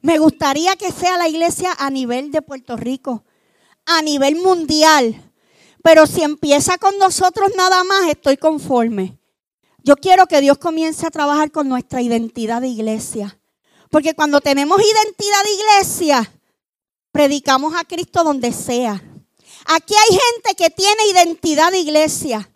Me 0.02 0.20
gustaría 0.20 0.76
que 0.76 0.92
sea 0.92 1.18
la 1.18 1.28
iglesia 1.28 1.72
a 1.80 1.90
nivel 1.90 2.32
de 2.32 2.44
Puerto 2.44 2.78
Rico, 2.78 3.24
a 3.88 4.04
nivel 4.04 4.36
mundial. 4.36 5.24
Pero 5.82 6.06
si 6.06 6.22
empieza 6.22 6.78
con 6.78 7.00
nosotros 7.00 7.50
nada 7.58 7.84
más, 7.84 8.10
estoy 8.10 8.38
conforme. 8.38 9.19
Yo 9.90 9.96
quiero 9.96 10.28
que 10.28 10.40
Dios 10.40 10.60
comience 10.60 11.08
a 11.08 11.10
trabajar 11.10 11.50
con 11.52 11.68
nuestra 11.68 12.00
identidad 12.00 12.62
de 12.62 12.68
iglesia. 12.68 13.40
Porque 13.90 14.14
cuando 14.14 14.40
tenemos 14.40 14.80
identidad 14.80 15.44
de 15.44 15.52
iglesia, 15.52 16.34
predicamos 17.12 17.74
a 17.74 17.84
Cristo 17.84 18.24
donde 18.24 18.54
sea. 18.54 19.04
Aquí 19.66 19.96
hay 19.96 20.16
gente 20.16 20.56
que 20.56 20.70
tiene 20.70 21.08
identidad 21.12 21.72
de 21.72 21.80
iglesia 21.80 22.52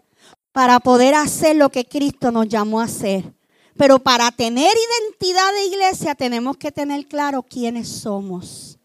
para 0.51 0.79
poder 0.79 1.15
hacer 1.15 1.55
lo 1.55 1.71
que 1.71 1.85
Cristo 1.85 2.31
nos 2.31 2.47
llamó 2.47 2.81
a 2.81 2.83
hacer. 2.83 3.33
Pero 3.77 3.97
para 3.97 4.29
tener 4.29 4.71
identidad 4.71 5.51
de 5.53 5.65
iglesia 5.65 6.13
tenemos 6.13 6.57
que 6.57 6.71
tener 6.71 7.07
claro 7.07 7.41
quiénes 7.41 7.87
somos. 7.89 8.77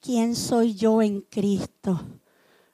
¿Quién 0.00 0.34
soy 0.34 0.74
yo 0.74 1.02
en 1.02 1.20
Cristo? 1.20 2.00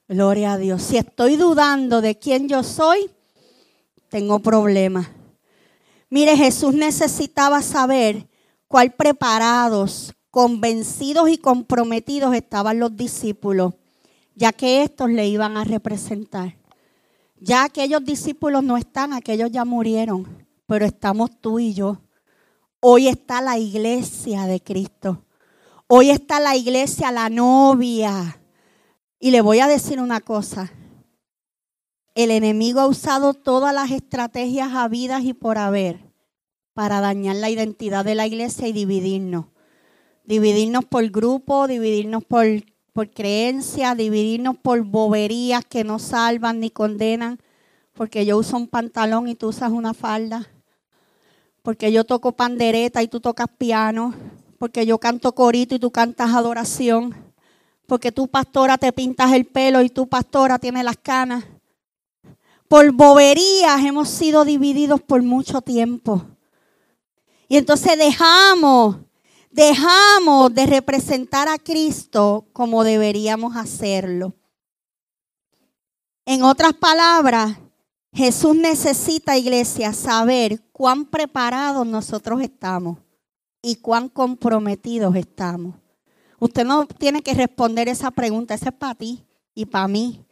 Gloria 0.08 0.54
a 0.54 0.56
Dios. 0.56 0.82
Si 0.82 0.96
estoy 0.96 1.36
dudando 1.36 2.00
de 2.00 2.18
quién 2.18 2.48
yo 2.48 2.62
soy, 2.62 3.10
tengo 4.14 4.38
problemas. 4.38 5.08
Mire, 6.08 6.36
Jesús 6.36 6.72
necesitaba 6.72 7.62
saber 7.62 8.28
cuál 8.68 8.92
preparados, 8.92 10.14
convencidos 10.30 11.28
y 11.28 11.36
comprometidos 11.36 12.32
estaban 12.32 12.78
los 12.78 12.96
discípulos, 12.96 13.74
ya 14.36 14.52
que 14.52 14.84
estos 14.84 15.10
le 15.10 15.26
iban 15.26 15.56
a 15.56 15.64
representar. 15.64 16.56
Ya 17.40 17.64
aquellos 17.64 18.04
discípulos 18.04 18.62
no 18.62 18.76
están, 18.76 19.12
aquellos 19.12 19.50
ya 19.50 19.64
murieron 19.64 20.46
pero 20.68 20.86
estamos 20.86 21.32
tú 21.40 21.58
y 21.58 21.74
yo. 21.74 22.00
Hoy 22.78 23.08
está 23.08 23.40
la 23.40 23.58
iglesia 23.58 24.46
de 24.46 24.62
Cristo. 24.62 25.24
Hoy 25.88 26.10
está 26.10 26.38
la 26.38 26.54
iglesia, 26.54 27.10
la 27.10 27.28
novia. 27.28 28.40
Y 29.18 29.32
le 29.32 29.40
voy 29.40 29.58
a 29.58 29.66
decir 29.66 30.00
una 30.00 30.20
cosa. 30.20 30.70
El 32.14 32.30
enemigo 32.30 32.80
ha 32.80 32.86
usado 32.86 33.34
todas 33.34 33.74
las 33.74 33.90
estrategias 33.90 34.72
habidas 34.72 35.24
y 35.24 35.34
por 35.34 35.58
haber 35.58 35.98
para 36.72 37.00
dañar 37.00 37.36
la 37.36 37.50
identidad 37.50 38.04
de 38.04 38.14
la 38.14 38.26
iglesia 38.26 38.68
y 38.68 38.72
dividirnos. 38.72 39.46
Dividirnos 40.24 40.84
por 40.84 41.08
grupo, 41.10 41.66
dividirnos 41.66 42.24
por, 42.24 42.46
por 42.92 43.10
creencias, 43.10 43.96
dividirnos 43.96 44.56
por 44.56 44.82
boberías 44.82 45.64
que 45.64 45.84
no 45.84 45.98
salvan 45.98 46.60
ni 46.60 46.70
condenan. 46.70 47.38
Porque 47.92 48.26
yo 48.26 48.38
uso 48.38 48.56
un 48.56 48.68
pantalón 48.68 49.28
y 49.28 49.34
tú 49.34 49.48
usas 49.48 49.70
una 49.70 49.94
falda 49.94 50.48
porque 51.64 51.90
yo 51.90 52.04
toco 52.04 52.32
pandereta 52.32 53.02
y 53.02 53.08
tú 53.08 53.20
tocas 53.20 53.46
piano, 53.56 54.14
porque 54.58 54.84
yo 54.84 54.98
canto 54.98 55.34
corito 55.34 55.74
y 55.74 55.78
tú 55.78 55.90
cantas 55.90 56.34
adoración, 56.34 57.14
porque 57.86 58.12
tú 58.12 58.28
pastora 58.28 58.76
te 58.76 58.92
pintas 58.92 59.32
el 59.32 59.46
pelo 59.46 59.80
y 59.80 59.88
tú 59.88 60.06
pastora 60.06 60.58
tiene 60.58 60.84
las 60.84 60.98
canas. 60.98 61.46
Por 62.68 62.92
boberías 62.92 63.84
hemos 63.84 64.08
sido 64.08 64.44
divididos 64.44 65.00
por 65.00 65.22
mucho 65.22 65.60
tiempo. 65.60 66.24
Y 67.48 67.56
entonces 67.56 67.98
dejamos, 67.98 68.96
dejamos 69.50 70.54
de 70.54 70.66
representar 70.66 71.48
a 71.48 71.58
Cristo 71.58 72.46
como 72.52 72.84
deberíamos 72.84 73.56
hacerlo. 73.56 74.34
En 76.26 76.42
otras 76.42 76.72
palabras, 76.72 77.58
Jesús 78.12 78.56
necesita, 78.56 79.36
iglesia, 79.36 79.92
saber 79.92 80.62
cuán 80.72 81.04
preparados 81.04 81.86
nosotros 81.86 82.40
estamos 82.40 82.98
y 83.60 83.76
cuán 83.76 84.08
comprometidos 84.08 85.16
estamos. 85.16 85.74
Usted 86.38 86.64
no 86.64 86.86
tiene 86.86 87.22
que 87.22 87.34
responder 87.34 87.88
esa 87.88 88.10
pregunta, 88.10 88.54
esa 88.54 88.68
es 88.68 88.74
para 88.74 88.94
ti 88.94 89.24
y 89.54 89.66
para 89.66 89.88
mí. 89.88 90.24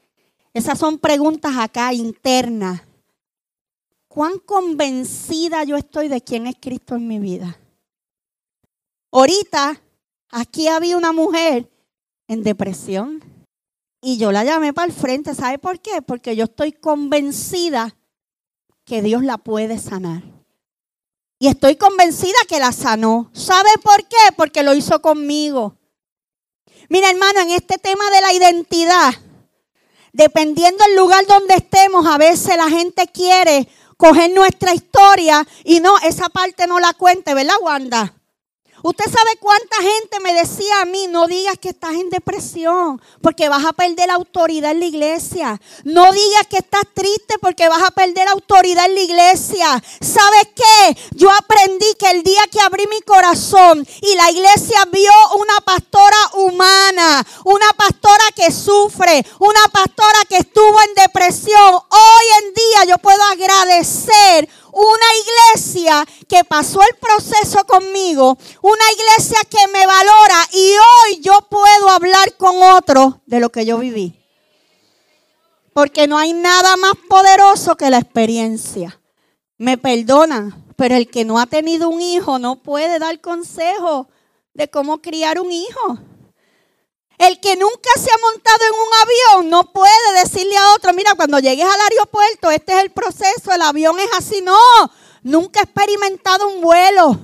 Esas 0.54 0.78
son 0.78 0.98
preguntas 0.98 1.52
acá 1.56 1.92
internas. 1.92 2.82
¿Cuán 4.08 4.38
convencida 4.38 5.64
yo 5.64 5.76
estoy 5.76 6.08
de 6.08 6.20
quién 6.20 6.46
es 6.46 6.56
Cristo 6.60 6.96
en 6.96 7.08
mi 7.08 7.18
vida? 7.18 7.58
Ahorita, 9.10 9.80
aquí 10.30 10.68
había 10.68 10.96
una 10.96 11.12
mujer 11.12 11.70
en 12.28 12.42
depresión 12.42 13.22
y 14.02 14.18
yo 14.18 14.32
la 14.32 14.44
llamé 14.44 14.74
para 14.74 14.86
el 14.86 14.92
frente. 14.92 15.34
¿Sabe 15.34 15.58
por 15.58 15.80
qué? 15.80 16.02
Porque 16.02 16.36
yo 16.36 16.44
estoy 16.44 16.72
convencida 16.72 17.96
que 18.84 19.00
Dios 19.00 19.22
la 19.22 19.38
puede 19.38 19.78
sanar. 19.78 20.22
Y 21.38 21.48
estoy 21.48 21.76
convencida 21.76 22.36
que 22.48 22.60
la 22.60 22.72
sanó. 22.72 23.30
¿Sabe 23.32 23.70
por 23.82 24.06
qué? 24.06 24.16
Porque 24.36 24.62
lo 24.62 24.74
hizo 24.74 25.00
conmigo. 25.00 25.76
Mira, 26.88 27.10
hermano, 27.10 27.40
en 27.40 27.50
este 27.50 27.78
tema 27.78 28.10
de 28.10 28.20
la 28.20 28.32
identidad, 28.32 29.14
dependiendo 30.12 30.84
del 30.84 30.96
lugar 30.96 31.26
donde 31.26 31.54
estemos, 31.54 32.06
a 32.06 32.18
veces 32.18 32.56
la 32.56 32.68
gente 32.68 33.06
quiere 33.08 33.68
coger 33.96 34.30
nuestra 34.32 34.74
historia 34.74 35.46
y 35.64 35.80
no, 35.80 35.98
esa 36.00 36.28
parte 36.28 36.66
no 36.66 36.80
la 36.80 36.92
cuente, 36.92 37.34
¿verdad, 37.34 37.54
Wanda? 37.62 38.14
Usted 38.82 39.04
sabe 39.04 39.36
cuánta 39.38 39.76
gente 39.76 40.18
me 40.20 40.34
decía 40.34 40.80
a 40.80 40.84
mí, 40.84 41.06
no 41.06 41.28
digas 41.28 41.56
que 41.60 41.68
estás 41.68 41.92
en 41.92 42.10
depresión 42.10 43.00
porque 43.20 43.48
vas 43.48 43.64
a 43.64 43.72
perder 43.72 44.10
autoridad 44.10 44.72
en 44.72 44.80
la 44.80 44.86
iglesia. 44.86 45.60
No 45.84 46.12
digas 46.12 46.46
que 46.50 46.56
estás 46.58 46.82
triste 46.92 47.36
porque 47.40 47.68
vas 47.68 47.82
a 47.82 47.92
perder 47.92 48.26
autoridad 48.28 48.86
en 48.86 48.94
la 48.96 49.00
iglesia. 49.00 49.82
¿Sabes 50.00 50.48
qué? 50.56 50.96
Yo 51.12 51.30
aprendí 51.30 51.86
que 51.96 52.10
el 52.10 52.24
día 52.24 52.42
que 52.50 52.60
abrí 52.60 52.86
mi 52.88 53.00
corazón 53.02 53.86
y 54.00 54.16
la 54.16 54.30
iglesia 54.30 54.84
vio 54.90 55.12
una 55.38 55.60
pastora 55.64 56.18
humana, 56.34 57.24
una 57.44 57.72
pastora 57.74 58.24
que 58.34 58.50
sufre, 58.50 59.24
una 59.38 59.62
pastora 59.72 60.18
que 60.28 60.38
estuvo 60.38 60.80
en 60.88 60.94
depresión, 60.94 61.74
hoy 61.74 62.42
en 62.42 62.54
día 62.54 62.84
yo 62.88 62.98
puedo 62.98 63.22
agradecer 63.22 64.48
una 64.72 65.06
iglesia 65.54 66.04
que 66.28 66.44
pasó 66.44 66.80
el 66.82 66.96
proceso 66.96 67.64
conmigo, 67.66 68.36
una 68.62 68.84
iglesia 68.92 69.38
que 69.48 69.68
me 69.72 69.86
valora 69.86 70.48
y 70.52 70.72
hoy 70.72 71.20
yo 71.20 71.46
puedo 71.48 71.90
hablar 71.90 72.36
con 72.36 72.56
otro 72.62 73.20
de 73.26 73.40
lo 73.40 73.50
que 73.50 73.66
yo 73.66 73.78
viví. 73.78 74.18
Porque 75.74 76.06
no 76.06 76.18
hay 76.18 76.32
nada 76.32 76.76
más 76.76 76.92
poderoso 77.08 77.76
que 77.76 77.90
la 77.90 77.98
experiencia. 77.98 78.98
Me 79.58 79.78
perdonan, 79.78 80.64
pero 80.76 80.96
el 80.96 81.08
que 81.08 81.24
no 81.24 81.38
ha 81.38 81.46
tenido 81.46 81.88
un 81.88 82.00
hijo 82.00 82.38
no 82.38 82.56
puede 82.56 82.98
dar 82.98 83.20
consejo 83.20 84.08
de 84.54 84.68
cómo 84.68 85.00
criar 85.00 85.40
un 85.40 85.50
hijo. 85.50 85.98
El 87.22 87.38
que 87.38 87.54
nunca 87.54 87.90
se 87.94 88.10
ha 88.10 88.18
montado 88.18 88.64
en 88.64 88.72
un 88.72 88.94
avión 89.00 89.50
no 89.50 89.72
puede 89.72 90.12
decirle 90.24 90.56
a 90.56 90.72
otro, 90.72 90.92
mira, 90.92 91.14
cuando 91.14 91.38
llegues 91.38 91.64
al 91.64 91.80
aeropuerto, 91.80 92.50
este 92.50 92.72
es 92.72 92.80
el 92.80 92.90
proceso, 92.90 93.52
el 93.52 93.62
avión 93.62 93.96
es 94.00 94.10
así. 94.18 94.42
No, 94.42 94.58
nunca 95.22 95.60
ha 95.60 95.62
experimentado 95.62 96.48
un 96.48 96.60
vuelo. 96.60 97.16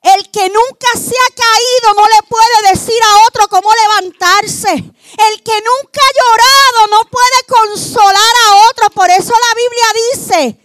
El 0.00 0.30
que 0.30 0.48
nunca 0.48 0.88
se 0.94 1.14
ha 1.14 1.34
caído 1.34 1.94
no 1.94 2.06
le 2.08 2.26
puede 2.26 2.70
decir 2.72 2.98
a 3.02 3.26
otro 3.28 3.48
cómo 3.48 3.68
levantarse. 3.82 4.70
El 4.72 5.42
que 5.42 5.52
nunca 5.52 6.00
ha 6.00 6.16
llorado 6.16 6.86
no 6.92 7.10
puede 7.10 7.44
consolar 7.48 8.34
a 8.46 8.70
otro. 8.70 8.88
Por 8.94 9.10
eso 9.10 9.30
la 9.30 9.54
Biblia 9.60 9.88
dice, 10.14 10.58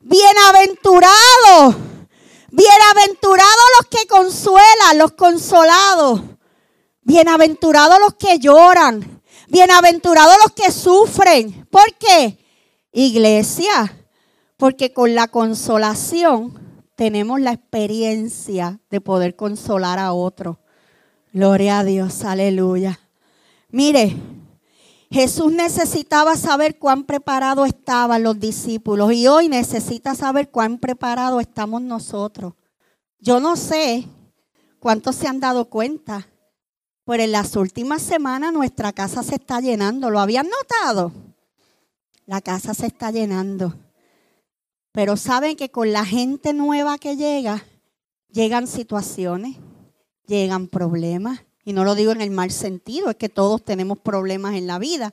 bienaventurados, 0.00 1.76
bienaventurados 2.50 3.64
los 3.78 3.88
que 3.88 4.06
consuelan, 4.06 4.98
los 4.98 5.12
consolados. 5.12 6.33
Bienaventurados 7.04 7.98
los 8.00 8.14
que 8.14 8.38
lloran. 8.38 9.22
Bienaventurados 9.48 10.36
los 10.42 10.52
que 10.54 10.72
sufren. 10.72 11.66
¿Por 11.70 11.94
qué? 11.98 12.38
Iglesia, 12.92 13.94
porque 14.56 14.94
con 14.94 15.14
la 15.14 15.28
consolación 15.28 16.58
tenemos 16.96 17.40
la 17.42 17.52
experiencia 17.52 18.80
de 18.88 19.02
poder 19.02 19.36
consolar 19.36 19.98
a 19.98 20.14
otro. 20.14 20.60
Gloria 21.34 21.80
a 21.80 21.84
Dios, 21.84 22.24
aleluya. 22.24 22.98
Mire, 23.68 24.16
Jesús 25.10 25.52
necesitaba 25.52 26.36
saber 26.36 26.78
cuán 26.78 27.04
preparados 27.04 27.68
estaban 27.68 28.22
los 28.22 28.40
discípulos 28.40 29.12
y 29.12 29.26
hoy 29.26 29.50
necesita 29.50 30.14
saber 30.14 30.50
cuán 30.50 30.78
preparados 30.78 31.42
estamos 31.42 31.82
nosotros. 31.82 32.54
Yo 33.18 33.40
no 33.40 33.56
sé 33.56 34.06
cuántos 34.78 35.16
se 35.16 35.28
han 35.28 35.40
dado 35.40 35.66
cuenta 35.66 36.28
pero 37.04 37.22
en 37.22 37.32
las 37.32 37.54
últimas 37.56 38.02
semanas 38.02 38.52
nuestra 38.52 38.92
casa 38.92 39.22
se 39.22 39.34
está 39.34 39.60
llenando. 39.60 40.10
¿Lo 40.10 40.20
habían 40.20 40.48
notado? 40.48 41.12
La 42.26 42.40
casa 42.40 42.72
se 42.72 42.86
está 42.86 43.10
llenando. 43.10 43.74
Pero 44.92 45.16
saben 45.16 45.56
que 45.56 45.70
con 45.70 45.92
la 45.92 46.04
gente 46.04 46.54
nueva 46.54 46.98
que 46.98 47.16
llega, 47.16 47.64
llegan 48.30 48.66
situaciones, 48.66 49.56
llegan 50.26 50.68
problemas. 50.68 51.40
Y 51.64 51.72
no 51.72 51.84
lo 51.84 51.94
digo 51.94 52.12
en 52.12 52.20
el 52.20 52.30
mal 52.30 52.50
sentido, 52.50 53.10
es 53.10 53.16
que 53.16 53.28
todos 53.28 53.62
tenemos 53.64 53.98
problemas 53.98 54.54
en 54.54 54.66
la 54.66 54.78
vida. 54.78 55.12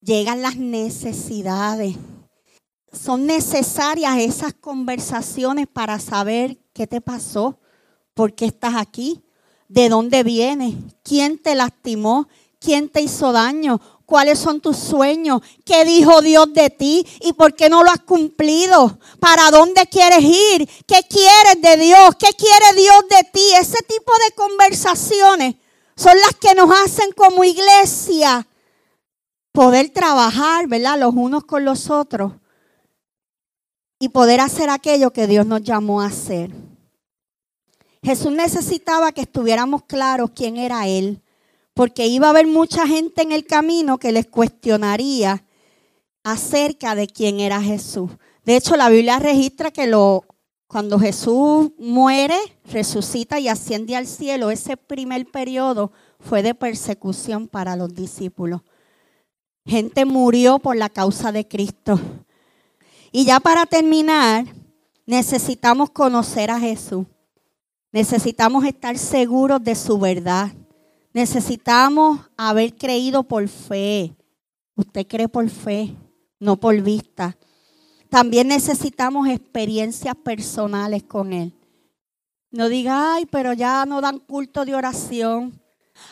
Llegan 0.00 0.42
las 0.42 0.56
necesidades. 0.56 1.96
Son 2.92 3.26
necesarias 3.26 4.18
esas 4.18 4.54
conversaciones 4.54 5.66
para 5.66 5.98
saber 5.98 6.58
qué 6.72 6.86
te 6.86 7.00
pasó, 7.00 7.58
por 8.14 8.34
qué 8.34 8.46
estás 8.46 8.74
aquí, 8.76 9.25
de 9.68 9.88
dónde 9.88 10.22
vienes, 10.22 10.74
quién 11.02 11.38
te 11.38 11.54
lastimó, 11.54 12.28
quién 12.60 12.88
te 12.88 13.00
hizo 13.00 13.32
daño, 13.32 13.80
cuáles 14.06 14.38
son 14.38 14.60
tus 14.60 14.76
sueños, 14.76 15.42
qué 15.64 15.84
dijo 15.84 16.22
Dios 16.22 16.52
de 16.52 16.70
ti 16.70 17.06
y 17.20 17.32
por 17.32 17.54
qué 17.54 17.68
no 17.68 17.82
lo 17.82 17.90
has 17.90 18.00
cumplido, 18.00 18.98
para 19.20 19.50
dónde 19.50 19.86
quieres 19.86 20.22
ir, 20.22 20.68
qué 20.86 21.00
quieres 21.08 21.60
de 21.60 21.76
Dios, 21.76 22.14
qué 22.18 22.28
quiere 22.36 22.80
Dios 22.80 23.04
de 23.10 23.28
ti. 23.32 23.42
Ese 23.60 23.82
tipo 23.82 24.12
de 24.26 24.34
conversaciones 24.34 25.56
son 25.96 26.16
las 26.18 26.34
que 26.36 26.54
nos 26.54 26.70
hacen 26.70 27.10
como 27.12 27.44
iglesia 27.44 28.46
poder 29.52 29.90
trabajar, 29.90 30.66
¿verdad? 30.68 30.98
Los 30.98 31.14
unos 31.14 31.44
con 31.44 31.64
los 31.64 31.90
otros 31.90 32.32
y 33.98 34.10
poder 34.10 34.40
hacer 34.40 34.70
aquello 34.70 35.12
que 35.12 35.26
Dios 35.26 35.46
nos 35.46 35.62
llamó 35.62 36.02
a 36.02 36.06
hacer. 36.06 36.50
Jesús 38.02 38.32
necesitaba 38.32 39.12
que 39.12 39.22
estuviéramos 39.22 39.84
claros 39.84 40.30
quién 40.34 40.56
era 40.56 40.86
Él, 40.86 41.22
porque 41.74 42.06
iba 42.06 42.28
a 42.28 42.30
haber 42.30 42.46
mucha 42.46 42.86
gente 42.86 43.22
en 43.22 43.32
el 43.32 43.44
camino 43.44 43.98
que 43.98 44.12
les 44.12 44.26
cuestionaría 44.26 45.44
acerca 46.22 46.94
de 46.94 47.06
quién 47.06 47.40
era 47.40 47.60
Jesús. 47.60 48.10
De 48.44 48.56
hecho, 48.56 48.76
la 48.76 48.88
Biblia 48.88 49.18
registra 49.18 49.70
que 49.70 49.90
cuando 50.66 50.98
Jesús 50.98 51.70
muere, 51.78 52.36
resucita 52.64 53.38
y 53.38 53.48
asciende 53.48 53.96
al 53.96 54.06
cielo, 54.06 54.50
ese 54.50 54.76
primer 54.76 55.26
periodo 55.30 55.92
fue 56.18 56.42
de 56.42 56.54
persecución 56.54 57.48
para 57.48 57.76
los 57.76 57.94
discípulos. 57.94 58.62
Gente 59.64 60.04
murió 60.04 60.58
por 60.58 60.76
la 60.76 60.88
causa 60.88 61.32
de 61.32 61.46
Cristo. 61.46 62.00
Y 63.12 63.24
ya 63.24 63.40
para 63.40 63.66
terminar, 63.66 64.46
necesitamos 65.06 65.90
conocer 65.90 66.50
a 66.50 66.60
Jesús. 66.60 67.06
Necesitamos 67.96 68.62
estar 68.66 68.98
seguros 68.98 69.64
de 69.64 69.74
su 69.74 69.98
verdad. 69.98 70.52
Necesitamos 71.14 72.20
haber 72.36 72.76
creído 72.76 73.22
por 73.22 73.48
fe. 73.48 74.14
Usted 74.74 75.06
cree 75.06 75.28
por 75.28 75.48
fe, 75.48 75.96
no 76.38 76.60
por 76.60 76.78
vista. 76.82 77.38
También 78.10 78.48
necesitamos 78.48 79.26
experiencias 79.28 80.14
personales 80.14 81.04
con 81.04 81.32
Él. 81.32 81.54
No 82.50 82.68
diga, 82.68 83.14
ay, 83.14 83.24
pero 83.24 83.54
ya 83.54 83.86
no 83.86 84.02
dan 84.02 84.18
culto 84.18 84.66
de 84.66 84.74
oración. 84.74 85.58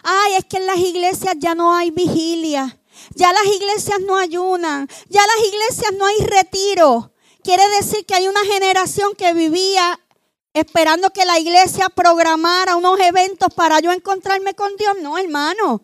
Ay, 0.02 0.36
es 0.38 0.46
que 0.46 0.56
en 0.56 0.66
las 0.66 0.78
iglesias 0.78 1.34
ya 1.38 1.54
no 1.54 1.74
hay 1.74 1.90
vigilia. 1.90 2.80
Ya 3.14 3.30
las 3.30 3.44
iglesias 3.44 3.98
no 4.06 4.16
ayunan. 4.16 4.88
Ya 5.10 5.20
las 5.20 5.48
iglesias 5.48 5.92
no 5.98 6.06
hay 6.06 6.16
retiro. 6.24 7.12
Quiere 7.42 7.68
decir 7.76 8.06
que 8.06 8.14
hay 8.14 8.26
una 8.26 8.42
generación 8.46 9.14
que 9.18 9.34
vivía 9.34 10.00
esperando 10.54 11.10
que 11.10 11.24
la 11.24 11.38
iglesia 11.38 11.88
programara 11.88 12.76
unos 12.76 12.98
eventos 13.00 13.52
para 13.52 13.80
yo 13.80 13.92
encontrarme 13.92 14.54
con 14.54 14.74
Dios. 14.76 14.96
No, 15.02 15.18
hermano. 15.18 15.82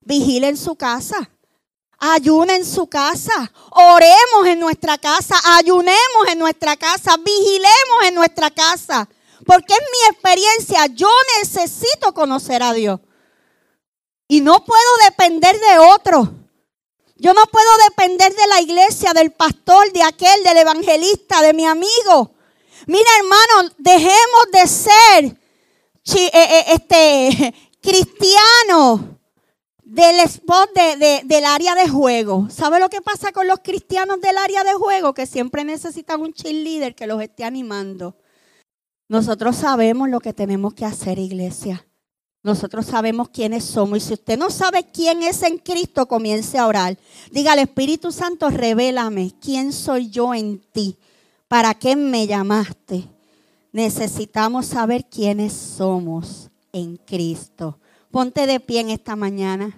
Vigile 0.00 0.48
en 0.48 0.56
su 0.56 0.76
casa. 0.76 1.30
Ayune 1.98 2.54
en 2.54 2.64
su 2.64 2.86
casa. 2.86 3.52
Oremos 3.70 4.46
en 4.46 4.60
nuestra 4.60 4.98
casa. 4.98 5.34
Ayunemos 5.56 6.28
en 6.30 6.38
nuestra 6.38 6.76
casa. 6.76 7.16
Vigilemos 7.16 8.04
en 8.06 8.14
nuestra 8.14 8.50
casa. 8.50 9.08
Porque 9.44 9.74
es 9.74 9.80
mi 9.80 10.14
experiencia. 10.14 10.86
Yo 10.86 11.10
necesito 11.40 12.14
conocer 12.14 12.62
a 12.62 12.72
Dios. 12.72 13.00
Y 14.28 14.40
no 14.40 14.64
puedo 14.64 14.96
depender 15.08 15.58
de 15.58 15.78
otro. 15.78 16.32
Yo 17.16 17.32
no 17.34 17.42
puedo 17.46 17.70
depender 17.88 18.34
de 18.34 18.46
la 18.46 18.60
iglesia, 18.60 19.12
del 19.12 19.32
pastor, 19.32 19.92
de 19.92 20.02
aquel, 20.02 20.42
del 20.44 20.58
evangelista, 20.58 21.42
de 21.42 21.52
mi 21.52 21.64
amigo. 21.64 22.33
Mira, 22.86 23.08
hermano, 23.18 23.74
dejemos 23.78 24.44
de 24.52 24.66
ser 24.66 25.24
eh, 26.16 26.30
eh, 26.32 26.64
este, 26.72 27.54
cristianos 27.80 29.00
del 29.82 30.20
spot 30.20 30.70
del 31.24 31.44
área 31.44 31.74
de 31.74 31.88
juego. 31.88 32.48
¿Sabe 32.50 32.80
lo 32.80 32.88
que 32.88 33.00
pasa 33.00 33.32
con 33.32 33.46
los 33.46 33.60
cristianos 33.60 34.20
del 34.20 34.36
área 34.36 34.64
de 34.64 34.74
juego? 34.74 35.14
Que 35.14 35.26
siempre 35.26 35.64
necesitan 35.64 36.20
un 36.20 36.32
cheerleader 36.32 36.94
que 36.94 37.06
los 37.06 37.22
esté 37.22 37.44
animando. 37.44 38.16
Nosotros 39.08 39.56
sabemos 39.56 40.08
lo 40.08 40.20
que 40.20 40.32
tenemos 40.32 40.74
que 40.74 40.84
hacer, 40.84 41.18
iglesia. 41.18 41.86
Nosotros 42.42 42.86
sabemos 42.86 43.30
quiénes 43.30 43.64
somos. 43.64 43.98
Y 43.98 44.00
si 44.00 44.14
usted 44.14 44.38
no 44.38 44.50
sabe 44.50 44.84
quién 44.84 45.22
es 45.22 45.42
en 45.42 45.58
Cristo, 45.58 46.06
comience 46.06 46.58
a 46.58 46.66
orar. 46.66 46.98
Diga 47.30 47.52
al 47.52 47.60
Espíritu 47.60 48.12
Santo, 48.12 48.50
revélame 48.50 49.32
quién 49.40 49.72
soy 49.72 50.10
yo 50.10 50.34
en 50.34 50.60
ti. 50.72 50.98
¿Para 51.48 51.74
qué 51.74 51.94
me 51.94 52.26
llamaste? 52.26 53.04
Necesitamos 53.72 54.66
saber 54.66 55.06
quiénes 55.08 55.52
somos 55.52 56.50
en 56.72 56.96
Cristo. 56.96 57.78
Ponte 58.10 58.46
de 58.46 58.60
pie 58.60 58.80
en 58.80 58.90
esta 58.90 59.16
mañana. 59.16 59.76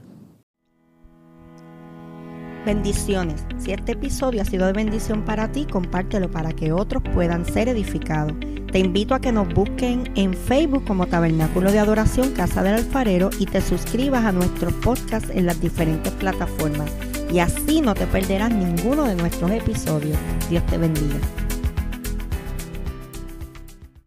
Bendiciones. 2.66 3.44
Si 3.59 3.72
este 3.72 3.92
episodio 3.92 4.42
ha 4.42 4.44
sido 4.44 4.66
de 4.66 4.72
bendición 4.72 5.24
para 5.24 5.52
ti, 5.52 5.66
compártelo 5.66 6.31
para 6.31 6.52
que 6.52 6.72
otros 6.72 7.02
puedan 7.14 7.46
ser 7.46 7.68
edificados. 7.68 8.35
Te 8.72 8.81
invito 8.81 9.14
a 9.14 9.20
que 9.20 9.31
nos 9.31 9.48
busquen 9.55 10.12
en 10.16 10.35
Facebook 10.35 10.85
como 10.85 11.07
Tabernáculo 11.07 11.70
de 11.70 11.79
Adoración 11.79 12.33
Casa 12.33 12.62
del 12.64 12.74
Alfarero 12.74 13.31
y 13.38 13.46
te 13.46 13.61
suscribas 13.61 14.24
a 14.24 14.33
nuestros 14.33 14.72
podcasts 14.74 15.31
en 15.31 15.46
las 15.46 15.61
diferentes 15.61 16.12
plataformas. 16.14 16.90
Y 17.33 17.38
así 17.38 17.81
no 17.81 17.94
te 17.94 18.07
perderás 18.07 18.52
ninguno 18.52 19.05
de 19.05 19.14
nuestros 19.14 19.50
episodios. 19.52 20.18
Dios 20.50 20.66
te 20.66 20.76
bendiga. 20.76 21.20